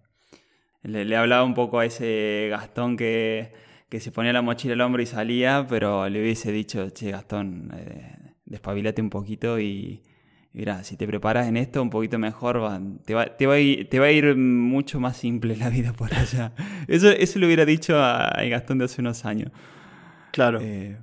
Le, 0.82 1.04
le 1.04 1.16
hablaba 1.16 1.44
un 1.44 1.54
poco 1.54 1.80
a 1.80 1.84
ese 1.84 2.48
Gastón 2.50 2.96
que, 2.96 3.52
que 3.88 4.00
se 4.00 4.12
ponía 4.12 4.32
la 4.32 4.42
mochila 4.42 4.74
al 4.74 4.80
hombro 4.80 5.02
y 5.02 5.06
salía, 5.06 5.66
pero 5.68 6.08
le 6.08 6.20
hubiese 6.20 6.52
dicho, 6.52 6.90
che, 6.90 7.10
Gastón, 7.10 7.72
eh, 7.74 8.34
despabilate 8.44 9.02
un 9.02 9.10
poquito 9.10 9.58
y 9.60 10.02
mirá, 10.56 10.82
si 10.82 10.96
te 10.96 11.06
preparas 11.06 11.46
en 11.46 11.56
esto 11.56 11.80
un 11.82 11.90
poquito 11.90 12.18
mejor, 12.18 12.60
va- 12.62 12.80
te, 13.04 13.14
va, 13.14 13.36
te, 13.36 13.46
va 13.46 13.54
a 13.54 13.58
ir, 13.60 13.88
te 13.88 13.98
va 14.00 14.06
a 14.06 14.10
ir 14.10 14.34
mucho 14.36 14.98
más 14.98 15.16
simple 15.16 15.54
la 15.56 15.68
vida 15.70 15.92
por 15.92 16.12
allá. 16.14 16.52
Eso, 16.88 17.10
eso 17.10 17.38
le 17.38 17.46
hubiera 17.46 17.64
dicho 17.64 17.96
a, 17.98 18.26
a 18.28 18.42
Gastón 18.44 18.78
de 18.78 18.86
hace 18.86 19.00
unos 19.00 19.24
años. 19.24 19.52
Claro. 20.32 20.58
Eh, 20.60 20.98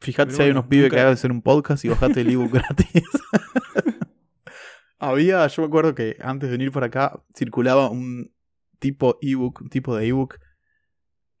Fíjate 0.00 0.32
si 0.32 0.40
hay 0.42 0.48
bueno, 0.48 0.60
unos 0.60 0.68
pibes 0.70 0.84
que 0.90 0.96
nunca- 0.96 1.02
hagan 1.02 1.12
hacer 1.14 1.30
un 1.32 1.42
podcast 1.42 1.84
y 1.84 1.88
bajate 1.88 2.20
el 2.22 2.30
ebook 2.30 2.52
gratis. 2.52 3.02
Había, 5.00 5.46
yo 5.46 5.62
me 5.62 5.68
acuerdo 5.68 5.94
que 5.94 6.16
antes 6.20 6.48
de 6.50 6.56
venir 6.56 6.72
por 6.72 6.82
acá 6.84 7.22
circulaba 7.36 7.88
un 7.88 8.32
tipo 8.80 9.16
ebook, 9.22 9.60
un 9.62 9.68
tipo 9.70 9.94
de 9.96 10.06
ebook 10.08 10.36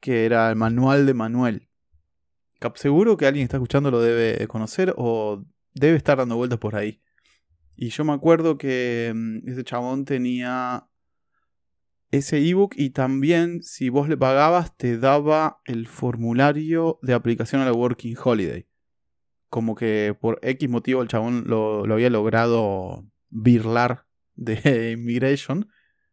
que 0.00 0.24
era 0.24 0.48
el 0.50 0.56
manual 0.56 1.06
de 1.06 1.14
Manuel. 1.14 1.68
Seguro 2.74 3.16
que 3.16 3.26
alguien 3.26 3.44
está 3.44 3.56
escuchando 3.56 3.90
lo 3.90 4.00
debe 4.00 4.34
de 4.36 4.46
conocer 4.48 4.92
o 4.96 5.44
debe 5.78 5.96
estar 5.96 6.18
dando 6.18 6.36
vueltas 6.36 6.58
por 6.58 6.76
ahí. 6.76 7.00
Y 7.76 7.90
yo 7.90 8.04
me 8.04 8.12
acuerdo 8.12 8.58
que 8.58 9.12
mm, 9.14 9.48
ese 9.48 9.62
chabón 9.62 10.04
tenía 10.04 10.88
ese 12.10 12.38
ebook 12.38 12.74
y 12.76 12.90
también 12.90 13.62
si 13.62 13.88
vos 13.88 14.08
le 14.08 14.16
pagabas 14.16 14.76
te 14.76 14.98
daba 14.98 15.60
el 15.64 15.86
formulario 15.86 16.98
de 17.02 17.14
aplicación 17.14 17.62
a 17.62 17.66
la 17.66 17.72
Working 17.72 18.16
Holiday. 18.22 18.66
Como 19.48 19.74
que 19.74 20.16
por 20.20 20.38
X 20.42 20.68
motivo 20.68 21.02
el 21.02 21.08
chabón 21.08 21.44
lo, 21.46 21.84
había 21.92 22.10
logrado 22.10 23.06
birlar 23.30 24.06
de 24.34 24.92
Immigration. 24.98 25.68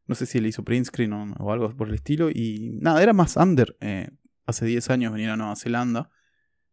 No 0.05 0.15
sé 0.15 0.25
si 0.27 0.39
le 0.39 0.49
hizo 0.49 0.63
print 0.63 0.85
screen 0.85 1.13
o, 1.13 1.51
algo 1.51 1.75
por 1.75 1.87
el 1.87 1.95
estilo. 1.95 2.29
Y 2.29 2.77
nada, 2.79 3.01
era 3.01 3.13
más 3.13 3.37
under. 3.37 3.75
Eh, 3.81 4.09
hace 4.45 4.65
10 4.65 4.89
años 4.91 5.11
venir 5.11 5.29
a 5.29 5.35
Nueva 5.35 5.55
Zelanda. 5.55 6.11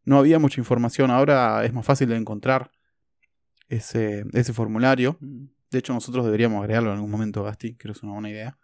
No 0.05 0.19
había 0.19 0.39
mucha 0.39 0.61
información. 0.61 1.11
Ahora 1.11 1.65
es 1.65 1.73
más 1.73 1.87
fácil 1.87 2.11
de 2.11 2.17
encontrar 2.17 2.71
ese, 3.76 4.25
ese 4.33 4.52
formulario. 4.52 5.17
Mm. 5.21 5.47
De 5.71 5.79
hecho, 5.79 5.95
nosotros 5.95 6.25
deberíamos 6.25 6.61
agregarlo 6.61 6.91
en 6.91 6.97
algún 6.97 7.11
momento, 7.11 7.43
Gasti. 7.43 7.75
Creo 7.76 7.95
que 7.95 7.99
es 7.99 8.02
una 8.02 8.12
buena 8.12 8.31
idea. 8.31 8.59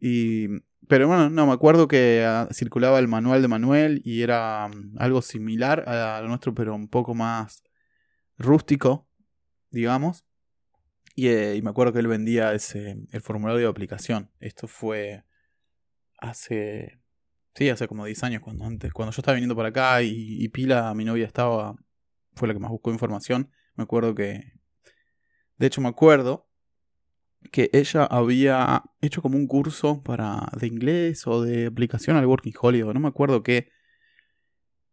Y, 0.00 0.48
pero 0.88 1.06
bueno, 1.06 1.30
no, 1.30 1.46
me 1.46 1.52
acuerdo 1.52 1.86
que 1.88 2.24
ah, 2.26 2.48
circulaba 2.52 2.98
el 2.98 3.08
manual 3.08 3.42
de 3.42 3.48
Manuel 3.48 4.00
y 4.04 4.22
era 4.22 4.68
mm, 4.68 4.96
algo 4.98 5.22
similar 5.22 5.88
a 5.88 6.20
lo 6.22 6.28
nuestro, 6.28 6.54
pero 6.54 6.74
un 6.74 6.88
poco 6.88 7.14
más 7.14 7.62
rústico, 8.38 9.06
digamos. 9.70 10.24
Eh, 11.16 11.54
y, 11.58 11.62
me 11.62 11.70
acuerdo 11.70 11.92
que 11.92 11.98
él 11.98 12.08
vendía 12.08 12.54
ese, 12.54 12.96
el 13.10 13.20
formulario 13.20 13.60
de 13.60 13.68
aplicación. 13.68 14.30
Esto 14.40 14.66
fue 14.66 15.24
hace, 16.18 16.98
sí, 17.54 17.68
hace 17.68 17.86
como 17.86 18.06
10 18.06 18.24
años, 18.24 18.42
cuando, 18.42 18.64
antes, 18.64 18.92
cuando 18.92 19.12
yo 19.12 19.20
estaba 19.20 19.34
viniendo 19.34 19.54
por 19.54 19.66
acá 19.66 20.02
y, 20.02 20.42
y 20.42 20.48
Pila, 20.48 20.94
mi 20.94 21.04
novia, 21.04 21.26
estaba, 21.26 21.76
fue 22.34 22.48
la 22.48 22.54
que 22.54 22.60
más 22.60 22.70
buscó 22.70 22.90
información. 22.90 23.50
Me 23.74 23.84
acuerdo 23.84 24.14
que, 24.14 24.52
de 25.58 25.66
hecho 25.66 25.80
me 25.80 25.88
acuerdo 25.88 26.48
que 27.50 27.70
ella 27.72 28.04
había 28.04 28.84
hecho 29.00 29.20
como 29.22 29.36
un 29.36 29.46
curso 29.46 30.02
para 30.02 30.48
de 30.58 30.66
inglés 30.66 31.26
o 31.26 31.42
de 31.42 31.66
aplicación 31.66 32.16
al 32.16 32.26
Working 32.26 32.54
Holiday, 32.60 32.94
no 32.94 33.00
me 33.00 33.08
acuerdo 33.08 33.42
qué, 33.42 33.68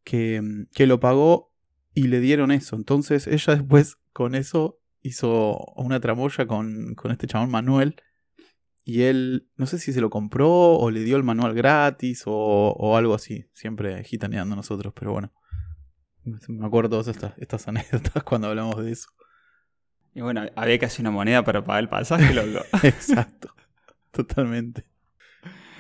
que, 0.04 0.42
que 0.74 0.88
lo 0.88 1.00
pagó 1.00 1.54
y 1.94 2.08
le 2.08 2.20
dieron 2.20 2.52
eso. 2.52 2.76
Entonces 2.76 3.28
ella 3.28 3.56
después 3.56 3.98
con 4.14 4.36
eso 4.36 4.80
hizo 5.02 5.58
una 5.76 6.00
tramoya 6.00 6.48
con, 6.48 6.96
con 6.96 7.12
este 7.12 7.28
chabón 7.28 7.52
Manuel. 7.52 7.96
Y 8.84 9.04
él, 9.04 9.48
no 9.56 9.68
sé 9.68 9.78
si 9.78 9.94
se 9.94 10.02
lo 10.02 10.10
compró 10.10 10.50
o 10.50 10.90
le 10.90 11.04
dio 11.04 11.16
el 11.16 11.24
manual 11.24 11.54
gratis 11.54 12.24
o, 12.26 12.32
o 12.34 12.98
algo 12.98 13.14
así. 13.14 13.46
Siempre 13.54 14.04
gitaneando 14.04 14.56
nosotros, 14.56 14.94
pero 14.96 15.12
bueno. 15.12 15.32
Me 16.48 16.66
acuerdo 16.66 16.90
todas 16.90 17.08
estas, 17.08 17.34
estas 17.38 17.68
anécdotas 17.70 18.24
cuando 18.24 18.48
hablamos 18.48 18.84
de 18.84 18.92
eso. 18.92 19.10
Y 20.14 20.22
bueno, 20.22 20.46
había 20.56 20.80
casi 20.80 21.02
una 21.02 21.12
moneda 21.12 21.44
para 21.44 21.64
pagar 21.64 21.84
el 21.84 21.90
pasaje, 21.90 22.34
loco. 22.34 22.66
Exacto. 22.84 23.54
Totalmente. 24.12 24.86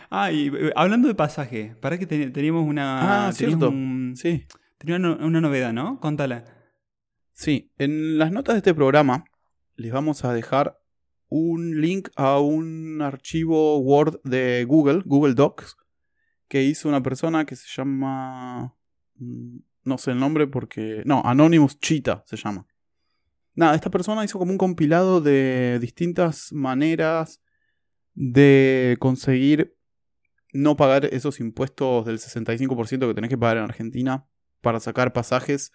Ah, 0.09 0.31
y 0.31 0.47
eh, 0.47 0.71
hablando 0.75 1.07
de 1.07 1.15
pasaje, 1.15 1.75
para 1.81 1.97
que 1.97 2.05
teníamos 2.05 2.67
una. 2.67 3.27
Ah, 3.27 3.33
cierto. 3.33 3.73
sí. 4.15 4.45
Tenía 4.77 4.95
una, 4.95 5.41
novedad, 5.41 5.73
¿no? 5.73 5.99
Contala. 5.99 6.45
Sí, 7.33 7.73
en 7.77 8.17
las 8.17 8.31
notas 8.31 8.55
de 8.55 8.59
este 8.59 8.73
programa 8.73 9.25
les 9.75 9.91
vamos 9.91 10.23
a 10.23 10.33
dejar 10.33 10.79
un 11.27 11.81
link 11.81 12.09
a 12.15 12.39
un 12.39 13.01
archivo 13.01 13.77
Word 13.79 14.21
de 14.23 14.63
Google, 14.65 15.03
Google 15.05 15.33
Docs, 15.33 15.75
que 16.47 16.63
hizo 16.63 16.87
una 16.87 17.03
persona 17.03 17.45
que 17.45 17.55
se 17.55 17.67
llama. 17.67 18.73
No 19.89 19.97
sé 19.97 20.11
el 20.11 20.19
nombre 20.19 20.45
porque. 20.45 21.01
No, 21.05 21.23
Anonymous 21.25 21.79
Cheetah 21.79 22.23
se 22.27 22.37
llama. 22.37 22.67
Nada, 23.55 23.73
esta 23.73 23.89
persona 23.89 24.23
hizo 24.23 24.37
como 24.37 24.51
un 24.51 24.57
compilado 24.59 25.19
de 25.19 25.79
distintas 25.81 26.53
maneras 26.53 27.41
de 28.13 28.95
conseguir 28.99 29.75
no 30.53 30.77
pagar 30.77 31.05
esos 31.05 31.39
impuestos 31.39 32.05
del 32.05 32.19
65% 32.19 33.07
que 33.07 33.13
tenés 33.15 33.29
que 33.31 33.37
pagar 33.37 33.57
en 33.57 33.63
Argentina 33.63 34.27
para 34.61 34.79
sacar 34.79 35.11
pasajes. 35.11 35.71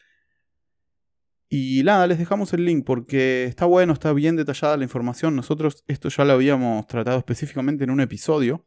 Y 1.48 1.82
nada, 1.82 2.06
les 2.06 2.18
dejamos 2.18 2.52
el 2.52 2.64
link 2.64 2.84
porque 2.86 3.44
está 3.44 3.66
bueno, 3.66 3.92
está 3.92 4.12
bien 4.12 4.36
detallada 4.36 4.76
la 4.76 4.84
información. 4.84 5.34
Nosotros 5.34 5.82
esto 5.88 6.08
ya 6.08 6.24
lo 6.24 6.34
habíamos 6.34 6.86
tratado 6.86 7.18
específicamente 7.18 7.82
en 7.82 7.90
un 7.90 8.00
episodio. 8.00 8.64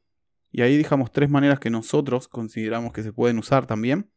Y 0.52 0.62
ahí 0.62 0.76
dejamos 0.76 1.12
tres 1.12 1.30
maneras 1.30 1.60
que 1.60 1.70
nosotros 1.70 2.28
consideramos 2.28 2.92
que 2.92 3.04
se 3.04 3.14
pueden 3.14 3.38
usar 3.40 3.66
también. 3.66 4.12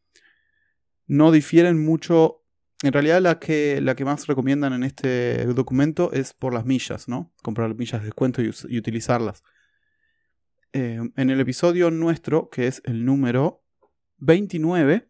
No 1.07 1.31
difieren 1.31 1.83
mucho 1.83 2.41
en 2.83 2.93
realidad 2.93 3.21
la 3.21 3.39
que, 3.39 3.79
la 3.81 3.95
que 3.95 4.05
más 4.05 4.27
recomiendan 4.27 4.73
en 4.73 4.83
este 4.83 5.45
documento 5.47 6.11
es 6.13 6.33
por 6.33 6.53
las 6.53 6.65
millas, 6.65 7.07
¿no? 7.07 7.31
Comprar 7.43 7.75
millas 7.75 8.01
de 8.01 8.05
descuento 8.05 8.41
y, 8.41 8.77
utilizarlas. 8.77 9.43
Eh, 10.73 10.99
en 11.15 11.29
el 11.29 11.39
episodio 11.39 11.91
nuestro, 11.91 12.49
que 12.49 12.67
es 12.67 12.81
el 12.85 13.05
número 13.05 13.63
29, 14.17 15.09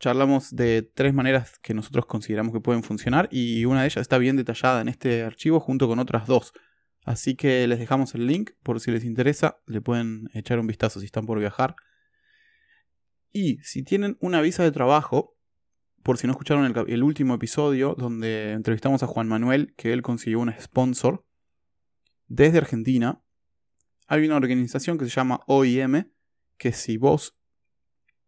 charlamos 0.00 0.56
de 0.56 0.82
tres 0.82 1.14
maneras 1.14 1.58
que 1.62 1.74
nosotros 1.74 2.06
consideramos 2.06 2.52
que 2.52 2.60
pueden 2.60 2.82
funcionar 2.82 3.28
y 3.30 3.66
una 3.66 3.82
de 3.82 3.86
ellas 3.86 4.00
está 4.00 4.18
bien 4.18 4.36
detallada 4.36 4.80
en 4.80 4.88
este 4.88 5.22
archivo 5.22 5.60
junto 5.60 5.86
con 5.86 5.98
otras 6.00 6.26
dos. 6.26 6.52
Así 7.04 7.36
que 7.36 7.66
les 7.68 7.78
dejamos 7.78 8.14
el 8.14 8.26
link 8.26 8.50
por 8.62 8.80
si 8.80 8.90
les 8.90 9.04
interesa, 9.04 9.58
le 9.66 9.80
pueden 9.80 10.28
echar 10.34 10.58
un 10.58 10.66
vistazo 10.66 10.98
si 10.98 11.06
están 11.06 11.26
por 11.26 11.38
viajar. 11.38 11.76
Y 13.32 13.58
si 13.58 13.82
tienen 13.82 14.16
una 14.20 14.40
visa 14.40 14.62
de 14.62 14.72
trabajo, 14.72 15.36
por 16.02 16.18
si 16.18 16.26
no 16.26 16.32
escucharon 16.32 16.64
el, 16.88 17.02
último 17.02 17.34
episodio 17.34 17.94
donde 17.96 18.52
entrevistamos 18.52 19.02
a 19.02 19.06
Juan 19.06 19.28
Manuel, 19.28 19.74
que 19.76 19.92
él 19.92 20.02
consiguió 20.02 20.40
un 20.40 20.52
sponsor 20.60 21.24
desde 22.26 22.58
Argentina, 22.58 23.22
hay 24.06 24.24
una 24.24 24.36
organización 24.36 24.98
que 24.98 25.04
se 25.04 25.10
llama 25.10 25.40
OIM, 25.46 26.10
que 26.56 26.72
si 26.72 26.96
vos 26.96 27.36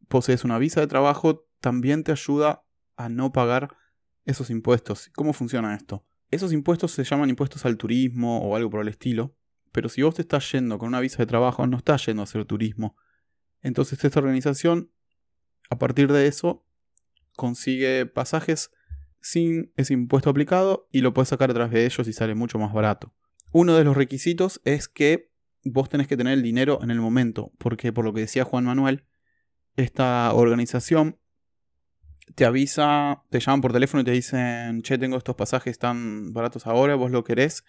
posees 0.08 0.44
una 0.44 0.58
visa 0.58 0.80
de 0.80 0.86
trabajo, 0.86 1.48
también 1.60 2.04
te 2.04 2.12
ayuda 2.12 2.64
a 2.96 3.08
no 3.08 3.32
pagar 3.32 3.76
esos 4.24 4.50
impuestos. 4.50 5.10
¿Cómo 5.14 5.32
funciona 5.32 5.74
esto? 5.74 6.06
Esos 6.30 6.52
impuestos 6.52 6.92
se 6.92 7.04
llaman 7.04 7.30
impuestos 7.30 7.64
al 7.64 7.76
turismo 7.76 8.40
o 8.42 8.56
algo 8.56 8.70
por 8.70 8.82
el 8.82 8.88
estilo, 8.88 9.34
pero 9.72 9.88
si 9.88 10.02
vos 10.02 10.14
te 10.14 10.22
estás 10.22 10.50
yendo 10.52 10.78
con 10.78 10.88
una 10.88 11.00
visa 11.00 11.18
de 11.18 11.26
trabajo, 11.26 11.66
no 11.66 11.78
estás 11.78 12.06
yendo 12.06 12.22
a 12.22 12.24
hacer 12.24 12.44
turismo. 12.44 12.96
Entonces 13.62 14.02
esta 14.04 14.20
organización, 14.20 14.90
a 15.70 15.78
partir 15.78 16.12
de 16.12 16.26
eso, 16.26 16.66
consigue 17.36 18.06
pasajes 18.06 18.70
sin 19.20 19.72
ese 19.76 19.94
impuesto 19.94 20.30
aplicado 20.30 20.88
y 20.90 21.00
lo 21.00 21.14
puedes 21.14 21.28
sacar 21.28 21.50
a 21.50 21.54
través 21.54 21.72
de 21.72 21.86
ellos 21.86 22.06
y 22.08 22.12
sale 22.12 22.34
mucho 22.34 22.58
más 22.58 22.72
barato. 22.72 23.14
Uno 23.52 23.76
de 23.76 23.84
los 23.84 23.96
requisitos 23.96 24.60
es 24.64 24.88
que 24.88 25.30
vos 25.64 25.88
tenés 25.88 26.08
que 26.08 26.16
tener 26.16 26.34
el 26.34 26.42
dinero 26.42 26.80
en 26.82 26.90
el 26.90 27.00
momento, 27.00 27.52
porque 27.58 27.92
por 27.92 28.04
lo 28.04 28.12
que 28.12 28.22
decía 28.22 28.44
Juan 28.44 28.64
Manuel, 28.64 29.04
esta 29.76 30.32
organización 30.34 31.18
te 32.34 32.44
avisa, 32.44 33.24
te 33.30 33.40
llaman 33.40 33.60
por 33.60 33.72
teléfono 33.72 34.00
y 34.00 34.04
te 34.04 34.10
dicen, 34.10 34.82
che, 34.82 34.98
tengo 34.98 35.16
estos 35.16 35.36
pasajes 35.36 35.78
tan 35.78 36.32
baratos 36.32 36.66
ahora, 36.66 36.94
vos 36.94 37.10
lo 37.10 37.24
querés 37.24 37.64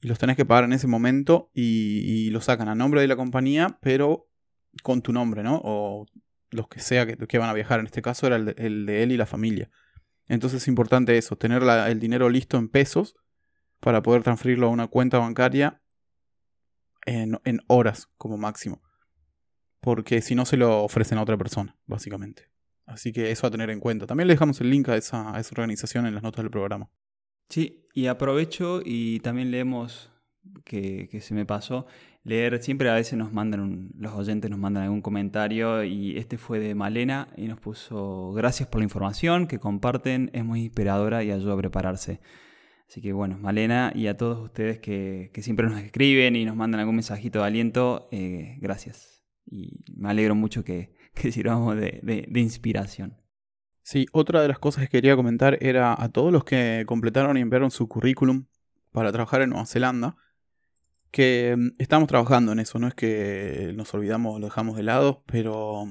y 0.00 0.08
los 0.08 0.18
tenés 0.18 0.36
que 0.36 0.44
pagar 0.44 0.64
en 0.64 0.72
ese 0.72 0.86
momento 0.86 1.50
y, 1.54 2.00
y 2.04 2.30
lo 2.30 2.40
sacan 2.40 2.68
a 2.68 2.74
nombre 2.74 3.00
de 3.00 3.08
la 3.08 3.16
compañía, 3.16 3.78
pero 3.82 4.29
con 4.82 5.02
tu 5.02 5.12
nombre, 5.12 5.42
¿no? 5.42 5.60
O 5.64 6.06
los 6.50 6.68
que 6.68 6.80
sea 6.80 7.06
que, 7.06 7.38
van 7.38 7.50
a 7.50 7.54
viajar. 7.54 7.80
En 7.80 7.86
este 7.86 8.02
caso 8.02 8.26
era 8.26 8.36
el 8.36 8.86
de, 8.86 9.02
él 9.02 9.12
y 9.12 9.16
la 9.16 9.26
familia. 9.26 9.70
Entonces 10.26 10.62
es 10.62 10.68
importante 10.68 11.16
eso, 11.18 11.36
tener 11.36 11.62
el 11.62 11.98
dinero 11.98 12.28
listo 12.28 12.56
en 12.56 12.68
pesos 12.68 13.16
para 13.80 14.02
poder 14.02 14.22
transferirlo 14.22 14.66
a 14.68 14.70
una 14.70 14.86
cuenta 14.86 15.18
bancaria 15.18 15.80
en, 17.06 17.38
horas 17.66 18.08
como 18.16 18.36
máximo. 18.36 18.82
Porque 19.80 20.20
si 20.20 20.34
no 20.34 20.44
se 20.44 20.56
lo 20.56 20.84
ofrecen 20.84 21.18
a 21.18 21.22
otra 21.22 21.38
persona, 21.38 21.76
básicamente. 21.86 22.50
Así 22.86 23.12
que 23.12 23.30
eso 23.30 23.46
a 23.46 23.50
tener 23.50 23.70
en 23.70 23.80
cuenta. 23.80 24.06
También 24.06 24.28
le 24.28 24.34
dejamos 24.34 24.60
el 24.60 24.70
link 24.70 24.88
a 24.88 24.96
esa, 24.96 25.32
organización 25.52 26.06
en 26.06 26.14
las 26.14 26.22
notas 26.22 26.44
del 26.44 26.50
programa. 26.50 26.90
Sí, 27.48 27.88
y 27.94 28.06
aprovecho 28.06 28.82
y 28.84 29.20
también 29.20 29.50
leemos 29.50 30.12
que, 30.64 31.08
que 31.10 31.20
se 31.20 31.34
me 31.34 31.46
pasó 31.46 31.86
leer. 32.24 32.62
Siempre 32.62 32.90
a 32.90 32.94
veces 32.94 33.18
nos 33.18 33.32
mandan, 33.32 33.90
los 33.96 34.12
oyentes 34.14 34.50
nos 34.50 34.58
mandan 34.58 34.84
algún 34.84 35.02
comentario 35.02 35.84
y 35.84 36.16
este 36.16 36.38
fue 36.38 36.58
de 36.58 36.74
Malena 36.74 37.28
y 37.36 37.48
nos 37.48 37.60
puso 37.60 38.32
gracias 38.32 38.68
por 38.68 38.80
la 38.80 38.84
información 38.84 39.46
que 39.46 39.58
comparten, 39.58 40.30
es 40.32 40.44
muy 40.44 40.64
inspiradora 40.64 41.24
y 41.24 41.30
ayuda 41.30 41.54
a 41.54 41.58
prepararse. 41.58 42.20
Así 42.88 43.00
que 43.00 43.12
bueno, 43.12 43.38
Malena 43.38 43.92
y 43.94 44.08
a 44.08 44.16
todos 44.16 44.40
ustedes 44.40 44.80
que, 44.80 45.30
siempre 45.40 45.68
nos 45.68 45.80
escriben 45.80 46.34
y 46.34 46.44
nos 46.44 46.56
mandan 46.56 46.80
algún 46.80 46.96
mensajito 46.96 47.40
de 47.40 47.46
aliento, 47.46 48.08
eh, 48.10 48.56
gracias. 48.60 49.24
Y 49.46 49.84
me 49.94 50.10
alegro 50.10 50.34
mucho 50.34 50.64
que, 50.64 50.94
que 51.14 51.32
sirvamos 51.32 51.76
de, 51.76 52.00
de 52.02 52.40
inspiración. 52.40 53.16
Sí, 53.82 54.06
otra 54.12 54.42
de 54.42 54.48
las 54.48 54.58
cosas 54.58 54.84
que 54.84 54.90
quería 54.90 55.16
comentar 55.16 55.56
era 55.60 56.00
a 56.00 56.08
todos 56.10 56.32
los 56.32 56.44
que 56.44 56.84
completaron 56.86 57.36
y 57.36 57.40
enviaron 57.40 57.70
su 57.70 57.88
currículum 57.88 58.46
para 58.92 59.10
trabajar 59.10 59.42
en 59.42 59.50
Nueva 59.50 59.66
Zelanda 59.66 60.16
que 61.10 61.54
mm, 61.56 61.68
estamos 61.78 62.08
trabajando 62.08 62.52
en 62.52 62.60
eso, 62.60 62.78
no 62.78 62.88
es 62.88 62.94
que 62.94 63.72
nos 63.74 63.92
olvidamos, 63.94 64.40
lo 64.40 64.46
dejamos 64.46 64.76
de 64.76 64.82
lado, 64.82 65.22
pero, 65.26 65.84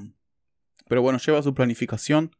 pero 0.88 1.02
bueno, 1.02 1.18
lleva 1.18 1.42
su 1.42 1.54
planificación, 1.54 2.36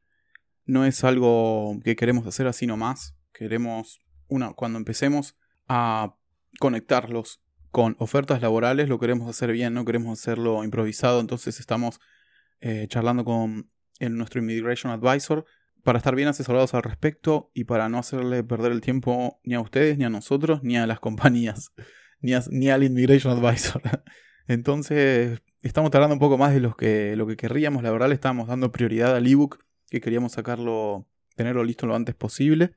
no 0.64 0.84
es 0.84 1.04
algo 1.04 1.78
que 1.84 1.96
queremos 1.96 2.26
hacer 2.26 2.46
así 2.46 2.66
nomás, 2.66 3.16
queremos, 3.32 4.00
una, 4.28 4.52
cuando 4.52 4.78
empecemos 4.78 5.36
a 5.68 6.14
conectarlos 6.58 7.42
con 7.70 7.96
ofertas 7.98 8.42
laborales, 8.42 8.88
lo 8.88 8.98
queremos 8.98 9.28
hacer 9.28 9.52
bien, 9.52 9.74
no 9.74 9.84
queremos 9.84 10.18
hacerlo 10.18 10.64
improvisado, 10.64 11.20
entonces 11.20 11.60
estamos 11.60 12.00
eh, 12.60 12.86
charlando 12.88 13.24
con 13.24 13.70
nuestro 14.00 14.40
Immigration 14.40 14.92
Advisor 14.92 15.44
para 15.82 15.98
estar 15.98 16.14
bien 16.14 16.28
asesorados 16.28 16.74
al 16.74 16.82
respecto 16.82 17.50
y 17.54 17.64
para 17.64 17.88
no 17.88 17.98
hacerle 17.98 18.42
perder 18.44 18.72
el 18.72 18.80
tiempo 18.80 19.40
ni 19.44 19.54
a 19.54 19.60
ustedes, 19.60 19.98
ni 19.98 20.04
a 20.04 20.10
nosotros, 20.10 20.62
ni 20.62 20.76
a 20.76 20.86
las 20.86 21.00
compañías, 21.00 21.72
ni, 22.20 22.32
ni 22.50 22.70
al 22.70 22.82
Immigration 22.84 23.32
Advisor. 23.36 23.82
Entonces, 24.46 25.40
estamos 25.62 25.90
tardando 25.90 26.14
un 26.14 26.20
poco 26.20 26.38
más 26.38 26.52
de 26.52 26.60
lo 26.60 26.76
que, 26.76 27.14
lo 27.16 27.26
que 27.26 27.36
querríamos. 27.36 27.82
La 27.82 27.90
verdad, 27.90 28.08
le 28.08 28.14
estamos 28.14 28.48
dando 28.48 28.72
prioridad 28.72 29.14
al 29.14 29.26
ebook, 29.26 29.64
que 29.88 30.00
queríamos 30.00 30.32
sacarlo, 30.32 31.06
tenerlo 31.36 31.64
listo 31.64 31.86
lo 31.86 31.94
antes 31.94 32.14
posible. 32.14 32.74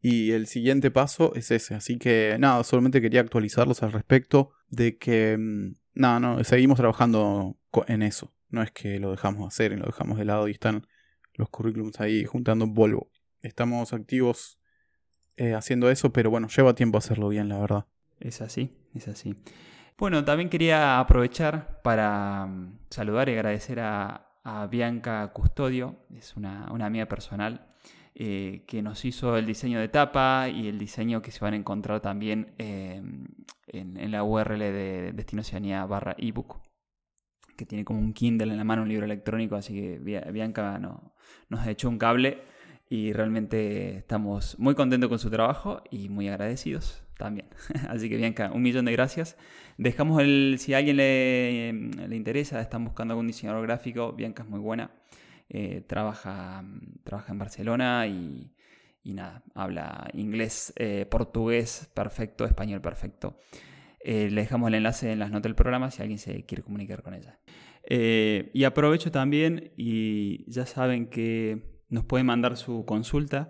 Y 0.00 0.32
el 0.32 0.46
siguiente 0.46 0.90
paso 0.90 1.34
es 1.34 1.50
ese. 1.50 1.74
Así 1.74 1.98
que 1.98 2.36
nada, 2.38 2.62
solamente 2.64 3.00
quería 3.00 3.20
actualizarlos 3.20 3.82
al 3.82 3.92
respecto 3.92 4.52
de 4.68 4.98
que, 4.98 5.36
mm, 5.38 5.74
nada, 5.94 6.20
no, 6.20 6.44
seguimos 6.44 6.78
trabajando 6.78 7.56
en 7.88 8.02
eso. 8.02 8.32
No 8.48 8.62
es 8.62 8.70
que 8.70 9.00
lo 9.00 9.10
dejamos 9.10 9.46
hacer 9.46 9.72
y 9.72 9.76
lo 9.76 9.86
dejamos 9.86 10.18
de 10.18 10.24
lado 10.24 10.48
y 10.48 10.52
están 10.52 10.86
los 11.34 11.48
currículums 11.48 12.00
ahí 12.00 12.24
juntando 12.24 12.72
polvo. 12.72 13.10
Estamos 13.40 13.92
activos 13.92 14.58
eh, 15.36 15.54
haciendo 15.54 15.90
eso, 15.90 16.12
pero 16.12 16.30
bueno, 16.30 16.48
lleva 16.48 16.74
tiempo 16.74 16.98
hacerlo 16.98 17.28
bien, 17.28 17.48
la 17.48 17.58
verdad. 17.58 17.86
Es 18.18 18.40
así, 18.40 18.76
es 18.94 19.08
así. 19.08 19.36
Bueno, 19.98 20.24
también 20.24 20.50
quería 20.50 20.98
aprovechar 21.00 21.80
para 21.82 22.46
mm, 22.46 22.80
saludar 22.90 23.28
y 23.28 23.32
agradecer 23.32 23.80
a, 23.80 24.22
Bianca 24.70 25.26
Custodio, 25.32 26.06
es 26.14 26.36
una, 26.36 26.68
una 26.70 26.86
amiga 26.86 27.06
personal, 27.06 27.66
eh, 28.14 28.62
que 28.68 28.80
nos 28.80 29.04
hizo 29.04 29.36
el 29.36 29.44
diseño 29.44 29.80
de 29.80 29.88
tapa 29.88 30.48
y 30.48 30.68
el 30.68 30.78
diseño 30.78 31.20
que 31.20 31.32
se 31.32 31.40
van 31.40 31.54
a 31.54 31.56
encontrar 31.56 32.00
también 32.00 32.54
em, 32.58 33.26
en, 33.66 34.10
la 34.12 34.22
URL 34.22 34.60
de 34.60 35.12
Destino 35.14 35.40
Oceanía 35.40 35.84
barra 35.86 36.14
ebook, 36.16 36.60
que 37.56 37.66
tiene 37.66 37.84
como 37.84 37.98
un 37.98 38.12
Kindle 38.12 38.52
en 38.52 38.56
la 38.56 38.62
mano, 38.62 38.82
un 38.82 38.88
libro 38.88 39.04
electrónico, 39.04 39.56
así 39.56 39.74
que 39.74 39.98
Bianca 39.98 40.78
no, 40.78 41.16
nos 41.48 41.66
hecho 41.66 41.88
un 41.88 41.98
cable 41.98 42.44
y 42.88 43.12
realmente 43.12 43.96
estamos 43.96 44.56
muy 44.60 44.76
contentos 44.76 45.08
con 45.08 45.18
su 45.18 45.28
trabajo 45.28 45.82
y 45.90 46.08
muy 46.08 46.28
agradecidos 46.28 47.05
también. 47.16 47.48
Así 47.88 48.08
que 48.08 48.16
Bianca, 48.16 48.50
un 48.52 48.62
millón 48.62 48.84
de 48.84 48.92
gracias. 48.92 49.36
Dejamos 49.78 50.22
el, 50.22 50.56
si 50.58 50.74
a 50.74 50.78
alguien 50.78 50.96
le, 50.96 51.72
le 52.08 52.16
interesa, 52.16 52.60
están 52.60 52.84
buscando 52.84 53.12
algún 53.12 53.26
diseñador 53.26 53.62
gráfico, 53.62 54.12
Bianca 54.12 54.42
es 54.42 54.48
muy 54.48 54.60
buena. 54.60 54.90
Eh, 55.48 55.84
trabaja, 55.86 56.64
trabaja 57.04 57.32
en 57.32 57.38
Barcelona 57.38 58.06
y, 58.08 58.52
nada, 59.04 59.44
habla 59.54 60.10
inglés, 60.14 60.72
eh, 60.76 61.06
portugués 61.08 61.90
perfecto, 61.94 62.44
español 62.44 62.80
perfecto. 62.80 63.38
Eh, 64.00 64.28
le 64.30 64.42
dejamos 64.42 64.68
el 64.68 64.74
enlace 64.74 65.12
en 65.12 65.18
las 65.20 65.30
notas 65.30 65.44
del 65.44 65.54
programa 65.54 65.90
si 65.90 66.02
alguien 66.02 66.18
se 66.18 66.44
quiere 66.44 66.62
comunicar 66.62 67.02
con 67.02 67.14
ella. 67.14 67.38
y 67.88 68.64
aprovecho 68.64 69.12
también, 69.12 69.72
y 69.76 70.50
ya 70.50 70.66
saben 70.66 71.06
que 71.06 71.62
nos 71.88 72.04
pueden 72.04 72.26
mandar 72.26 72.56
su 72.56 72.84
consulta, 72.84 73.48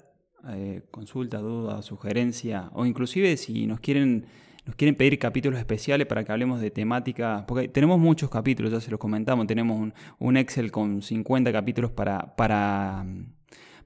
consulta, 0.90 1.38
duda, 1.38 1.82
sugerencia, 1.82 2.70
o 2.72 2.86
inclusive 2.86 3.36
si 3.36 3.66
nos 3.66 3.80
quieren 3.80 4.26
nos 4.66 4.74
quieren 4.74 4.96
pedir 4.96 5.18
capítulos 5.18 5.60
especiales 5.60 6.08
para 6.08 6.24
que 6.24 6.32
hablemos 6.32 6.60
de 6.60 6.72
temática, 6.72 7.44
porque 7.46 7.68
tenemos 7.68 8.00
muchos 8.00 8.28
capítulos, 8.28 8.72
ya 8.72 8.80
se 8.80 8.90
los 8.90 8.98
comentamos, 8.98 9.46
tenemos 9.46 9.92
un, 10.18 10.36
Excel 10.36 10.72
con 10.72 11.02
50 11.02 11.52
capítulos 11.52 11.92
para, 11.92 12.34
para, 12.34 13.06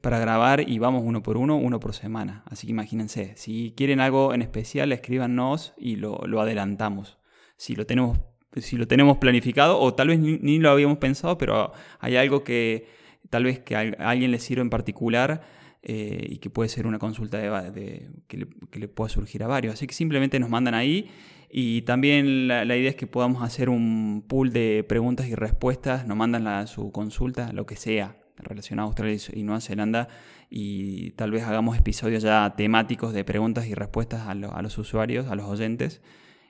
para 0.01 0.19
grabar 0.19 0.67
y 0.67 0.79
vamos 0.79 1.03
uno 1.05 1.23
por 1.23 1.37
uno, 1.37 1.57
uno 1.57 1.79
por 1.81 1.93
semana. 1.93 2.43
Así 2.47 2.67
que 2.67 2.71
imagínense, 2.71 3.35
si 3.37 3.75
quieren 3.77 4.01
algo 4.01 4.33
en 4.33 4.41
especial, 4.41 4.91
escríbanos 4.93 5.75
y 5.77 5.97
lo, 5.97 6.41
adelantamos. 6.41 7.19
Si 7.57 7.77
lo 7.77 7.87
tenemos 7.87 8.19
si 8.57 8.77
lo 8.77 8.89
tenemos 8.89 9.19
planificado 9.19 9.79
o 9.79 9.95
tal 9.95 10.09
vez 10.09 10.19
ni, 10.19 10.59
lo 10.59 10.71
habíamos 10.71 10.99
pensado, 10.99 11.39
pero 11.39 11.73
hay 12.01 12.17
algo 12.17 12.43
que 12.43 12.89
tal 13.29 13.45
vez 13.45 13.61
que 13.61 13.77
a 13.77 13.81
alguien 14.01 14.33
le 14.33 14.41
sirva 14.41 14.63
en 14.63 14.71
particular 14.71 15.43
eh, 15.83 16.27
y 16.29 16.39
que 16.39 16.51
puede 16.51 16.69
ser 16.69 16.87
una 16.87 16.99
consulta 16.99 17.39
de, 17.39 18.11
que, 18.29 18.47
le, 18.79 18.89
pueda 18.89 19.09
surgir 19.09 19.43
a 19.43 19.47
varios. 19.47 19.75
Así 19.75 19.87
que 19.87 19.95
simplemente 19.95 20.39
nos 20.39 20.51
mandan 20.51 20.75
ahí 20.75 21.11
y 21.51 21.83
también 21.83 22.49
la, 22.49 22.65
idea 22.65 22.91
es 22.91 22.97
que 22.97 23.07
podamos 23.07 23.43
hacer 23.43 23.71
un 23.71 24.23
pool 24.29 24.53
de 24.53 24.85
preguntas 24.87 25.27
y 25.29 25.35
respuestas, 25.35 26.07
nos 26.07 26.19
mandan 26.19 26.67
su 26.67 26.93
consulta, 26.93 27.53
lo 27.53 27.65
que 27.65 27.77
sea 27.77 28.19
relacionado 28.37 28.87
a 28.87 28.89
Australia 28.89 29.19
y 29.33 29.43
Nueva 29.43 29.61
Zelanda 29.61 30.09
y 30.51 31.13
tal 31.13 31.31
vez 31.31 31.45
hagamos 31.45 31.79
episodios 31.79 32.23
ya 32.23 32.55
temáticos 32.57 33.15
de 33.15 33.25
preguntas 33.25 33.67
y 33.67 33.75
respuestas 33.75 34.29
a, 34.29 34.35
los 34.35 34.77
usuarios, 34.77 35.29
a 35.29 35.35
los 35.35 35.47
oyentes 35.47 36.03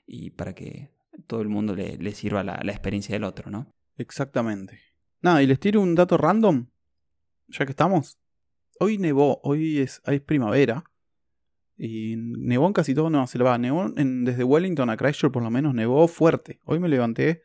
y 0.06 0.30
para 0.30 0.54
que 0.54 0.90
todo 1.28 1.40
el 1.40 1.48
mundo 1.48 1.76
le, 1.76 2.12
sirva 2.12 2.42
la, 2.42 2.60
la 2.64 2.72
experiencia 2.72 3.14
del 3.14 3.24
otro, 3.24 3.50
¿no? 3.50 3.72
Exactamente. 3.96 4.80
Nada, 5.22 5.40
y 5.40 5.46
les 5.46 5.60
tiro 5.60 5.80
un 5.80 5.94
dato 5.94 6.16
random, 6.16 6.66
ya 7.48 7.64
que 7.64 7.72
estamos 7.72 8.18
hoy 8.80 8.98
nevó, 8.98 9.40
hoy 9.44 9.78
es, 9.78 10.00
primavera. 10.26 10.84
Y 11.76 12.16
nevó 12.16 12.66
en 12.66 12.72
casi 12.72 12.94
todo 12.94 13.08
Nueva 13.08 13.26
Zelanda. 13.26 13.58
Nevó 13.58 13.92
en, 13.96 14.24
desde 14.24 14.44
Wellington 14.44 14.90
a 14.90 14.96
Christchurch 14.96 15.32
por 15.32 15.42
lo 15.42 15.50
menos 15.50 15.74
nevó 15.74 16.08
fuerte. 16.08 16.60
Hoy 16.64 16.80
me 16.80 16.88
levanté 16.88 17.42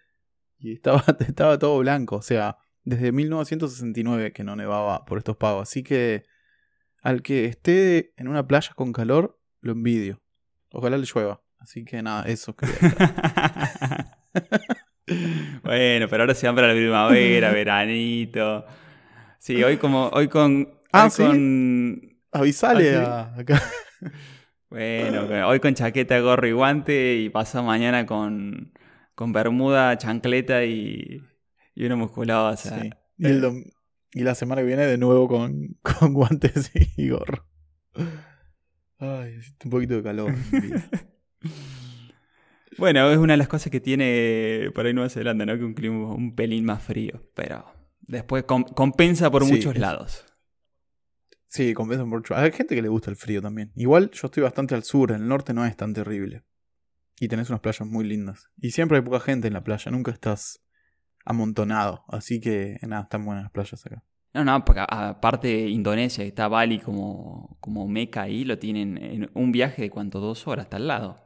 y 0.58 0.74
estaba, 0.74 1.04
estaba 1.28 1.60
todo 1.60 1.78
blanco. 1.80 2.18
O 2.18 2.22
sea, 2.22 2.58
desde 2.84 3.12
1969 3.12 4.34
que 4.34 4.44
no 4.44 4.56
nevaba 4.56 5.06
por 5.06 5.18
estos 5.18 5.38
pagos. 5.38 5.70
Así 5.70 5.84
que 5.84 6.24
al 7.02 7.22
que 7.22 7.46
esté 7.46 8.14
en 8.18 8.28
una 8.28 8.48
playa 8.48 8.74
con 8.76 8.92
calor, 8.92 9.40
lo 9.62 9.74
envidio. 9.74 10.22
Ojalá 10.72 10.98
le 10.98 11.06
llueva. 11.06 11.42
Así 11.60 11.86
que 11.86 12.02
nada, 12.02 12.24
eso 12.24 12.56
creo. 12.56 12.74
bueno, 15.64 16.08
pero 16.10 16.24
ahora 16.24 16.34
se 16.34 16.48
van 16.48 16.56
para 16.56 16.70
la 16.70 16.74
primavera, 16.74 17.52
veranito. 17.52 18.66
Sí, 19.38 19.64
hoy 19.64 19.78
como 19.78 20.08
hoy 20.10 20.28
con 20.28 20.75
Ah, 20.96 21.10
con... 21.16 22.02
Avisale 22.32 22.96
¿Ah, 22.96 23.34
acá. 23.38 23.62
Bueno, 24.70 25.48
hoy 25.48 25.62
con 25.62 25.74
chaqueta, 25.74 26.20
gorro 26.20 26.48
y 26.48 26.52
guante 26.52 27.16
y 27.16 27.30
pasó 27.30 27.64
mañana 27.64 28.06
con, 28.06 28.74
con 29.14 29.32
bermuda, 29.32 29.98
chancleta 29.98 30.66
y, 30.66 31.22
y 31.76 31.86
una 31.86 31.96
musculosa. 31.96 32.82
Sí. 32.82 32.90
Y, 34.14 34.24
la 34.24 34.36
semana 34.36 34.62
que 34.62 34.68
viene 34.68 34.86
de 34.86 34.98
nuevo 34.98 35.30
con, 35.30 35.78
con 35.82 36.14
guantes 36.14 36.72
y 36.98 37.10
gorro. 37.10 37.48
Ay, 38.98 39.40
un 39.64 39.72
poquito 39.72 39.96
de 39.96 40.04
calor. 40.04 40.34
bueno, 42.78 43.10
es 43.12 43.18
una 43.18 43.34
de 43.34 43.38
las 43.38 43.48
cosas 43.48 43.72
que 43.72 43.80
tiene 43.80 44.72
por 44.74 44.86
ahí 44.86 44.94
Nueva 44.94 45.10
Zelanda, 45.10 45.46
¿no? 45.46 45.58
Que 45.58 45.64
un 45.64 45.74
clima 45.74 46.14
un 46.14 46.36
pelín 46.36 46.66
más 46.66 46.84
frío, 46.84 47.30
pero 47.34 47.66
después 48.02 48.44
compensa 48.44 49.32
por 49.32 49.46
muchos 49.46 49.78
lados. 49.78 50.26
Sí, 51.56 51.74
compensa 51.74 52.04
mucho. 52.04 52.36
Hay 52.36 52.52
gente 52.52 52.76
que 52.76 52.82
le 52.82 52.90
gusta 52.90 53.10
el 53.10 53.16
frío 53.16 53.42
también. 53.42 53.72
Igual 53.76 54.12
yo 54.12 54.26
estoy 54.26 54.44
bastante 54.44 54.76
al 54.76 54.84
sur, 54.84 55.14
el 55.14 55.26
norte 55.26 55.54
no 55.54 55.66
es 55.66 55.78
tan 55.78 55.94
terrible. 55.94 56.44
Y 57.18 57.30
tenés 57.30 57.50
unas 57.50 57.62
playas 57.62 57.88
muy 57.88 58.04
lindas. 58.04 58.50
Y 58.58 58.72
siempre 58.72 58.98
hay 58.98 59.04
poca 59.06 59.22
gente 59.22 59.48
en 59.48 59.54
la 59.54 59.64
playa, 59.64 59.90
nunca 59.90 60.12
estás 60.12 60.62
amontonado. 61.24 62.04
Así 62.10 62.42
que 62.42 62.78
nada, 62.82 63.04
están 63.04 63.24
buenas 63.24 63.46
las 63.46 63.54
playas 63.54 63.86
acá. 63.86 64.04
No, 64.34 64.44
no, 64.44 64.66
porque 64.66 64.84
aparte 64.86 65.70
Indonesia, 65.70 66.26
está 66.26 66.50
Bali 66.50 66.80
como, 66.80 67.58
como 67.62 67.88
meca 67.88 68.24
ahí, 68.24 68.44
lo 68.44 68.60
tienen 68.60 68.98
en 68.98 69.32
un 69.34 69.54
viaje 69.54 69.84
de 69.84 69.90
cuánto, 69.90 70.20
dos 70.20 70.46
horas, 70.50 70.66
está 70.66 70.76
al 70.76 70.88
lado. 70.90 71.22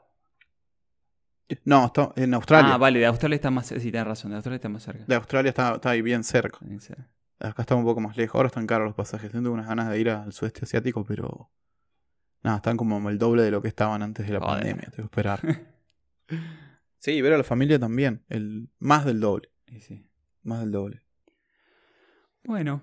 No, 1.66 1.88
está 1.88 2.14
en 2.18 2.36
Australia. 2.36 2.76
Ah, 2.76 2.78
vale, 2.78 3.00
de 3.00 3.08
Australia 3.08 3.34
está 3.34 3.50
más 3.50 3.66
cerca. 3.66 3.82
Sí, 3.82 3.90
tienes 3.90 4.08
razón, 4.08 4.30
de 4.30 4.36
Australia 4.36 4.58
está 4.58 4.70
más 4.70 4.84
cerca. 4.84 5.06
De 5.08 5.16
Australia 5.16 5.50
está, 5.50 5.74
está 5.74 5.90
ahí 5.90 6.04
bien 6.04 6.24
cerca. 6.24 6.60
Sí, 6.80 6.94
Acá 7.40 7.62
estamos 7.62 7.84
un 7.84 7.90
poco 7.90 8.02
más 8.02 8.18
lejos. 8.18 8.36
Ahora 8.36 8.48
están 8.48 8.68
caros 8.68 8.86
los 8.88 8.96
pasajes. 8.96 9.32
Tengo 9.32 9.52
unas 9.52 9.68
ganas 9.68 9.90
de 9.90 10.00
ir 10.00 10.10
al 10.10 10.34
sudeste 10.34 10.62
asiático, 10.64 11.06
pero. 11.06 11.50
Nada, 12.44 12.58
están 12.58 12.78
como 12.78 13.10
el 13.10 13.18
doble 13.18 13.44
de 13.44 13.52
lo 13.52 13.62
que 13.62 13.68
estaban 13.68 14.02
antes 14.02 14.28
de 14.28 14.34
la 14.34 14.40
pandemia. 14.40 14.90
Tengo 14.92 14.96
que 14.96 15.02
esperar. 15.04 15.42
sí, 17.00 17.22
ver 17.22 17.34
a 17.34 17.38
la 17.38 17.44
familia 17.44 17.80
también. 17.80 18.24
El, 18.30 18.70
más 18.80 19.06
del 19.06 19.20
doble. 19.20 19.50
Sí, 19.80 20.06
Más 20.44 20.62
del 20.62 20.72
doble. 20.72 21.02
Bueno, 22.44 22.82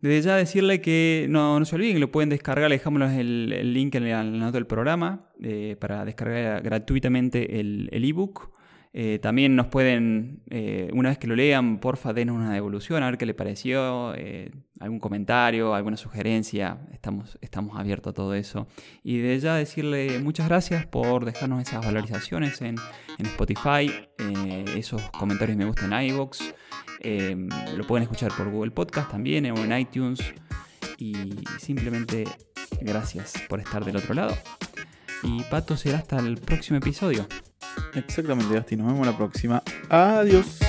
desde 0.00 0.22
ya 0.22 0.36
decirle 0.36 0.80
que 0.80 1.26
no, 1.28 1.58
no 1.58 1.64
se 1.64 1.74
olviden 1.74 1.94
que 1.94 2.00
lo 2.00 2.12
pueden 2.12 2.30
descargar, 2.30 2.70
le 2.70 2.76
dejamos 2.76 3.02
el, 3.12 3.72
link 3.72 3.94
en 3.96 4.08
la, 4.08 4.22
nota 4.22 4.52
del 4.52 4.66
programa 4.66 5.30
eh, 5.42 5.76
para 5.80 6.04
descargar 6.04 6.62
gratuitamente 6.62 7.60
el 7.60 8.04
ebook. 8.04 8.55
Eh, 8.98 9.18
también 9.18 9.54
nos 9.54 9.66
pueden, 9.66 10.40
eh, 10.48 10.88
una 10.94 11.10
vez 11.10 11.18
que 11.18 11.26
lo 11.26 11.36
lean, 11.36 11.80
porfa, 11.80 12.14
denos 12.14 12.34
una 12.34 12.54
devolución, 12.54 13.02
a 13.02 13.10
ver 13.10 13.18
qué 13.18 13.26
le 13.26 13.34
pareció, 13.34 14.14
eh, 14.14 14.50
algún 14.80 15.00
comentario, 15.00 15.74
alguna 15.74 15.98
sugerencia. 15.98 16.78
Estamos, 16.94 17.36
estamos 17.42 17.78
abiertos 17.78 18.12
a 18.12 18.14
todo 18.14 18.32
eso. 18.32 18.68
Y 19.04 19.18
de 19.18 19.38
ya 19.38 19.54
decirle 19.56 20.18
muchas 20.20 20.48
gracias 20.48 20.86
por 20.86 21.26
dejarnos 21.26 21.60
esas 21.60 21.84
valorizaciones 21.84 22.62
en, 22.62 22.76
en 23.18 23.26
Spotify, 23.26 23.92
esos 24.74 25.02
comentarios 25.10 25.58
me 25.58 25.66
gustan 25.66 25.92
en 25.92 26.12
iVoox. 26.12 26.40
lo 27.76 27.86
pueden 27.86 28.04
escuchar 28.04 28.32
por 28.34 28.50
Google 28.50 28.70
Podcast 28.70 29.10
también 29.10 29.44
o 29.50 29.62
en 29.62 29.78
iTunes. 29.78 30.20
Y 30.96 31.12
simplemente 31.58 32.24
gracias 32.80 33.34
por 33.46 33.60
estar 33.60 33.84
del 33.84 33.96
otro 33.96 34.14
lado. 34.14 34.34
Y 35.22 35.42
Pato 35.50 35.76
será 35.76 35.98
hasta 35.98 36.18
el 36.18 36.38
próximo 36.38 36.78
episodio. 36.78 37.28
Exactamente, 37.94 38.54
Gasti. 38.54 38.76
Nos 38.76 38.86
vemos 38.86 39.06
la 39.06 39.16
próxima. 39.16 39.62
Adiós. 39.88 40.65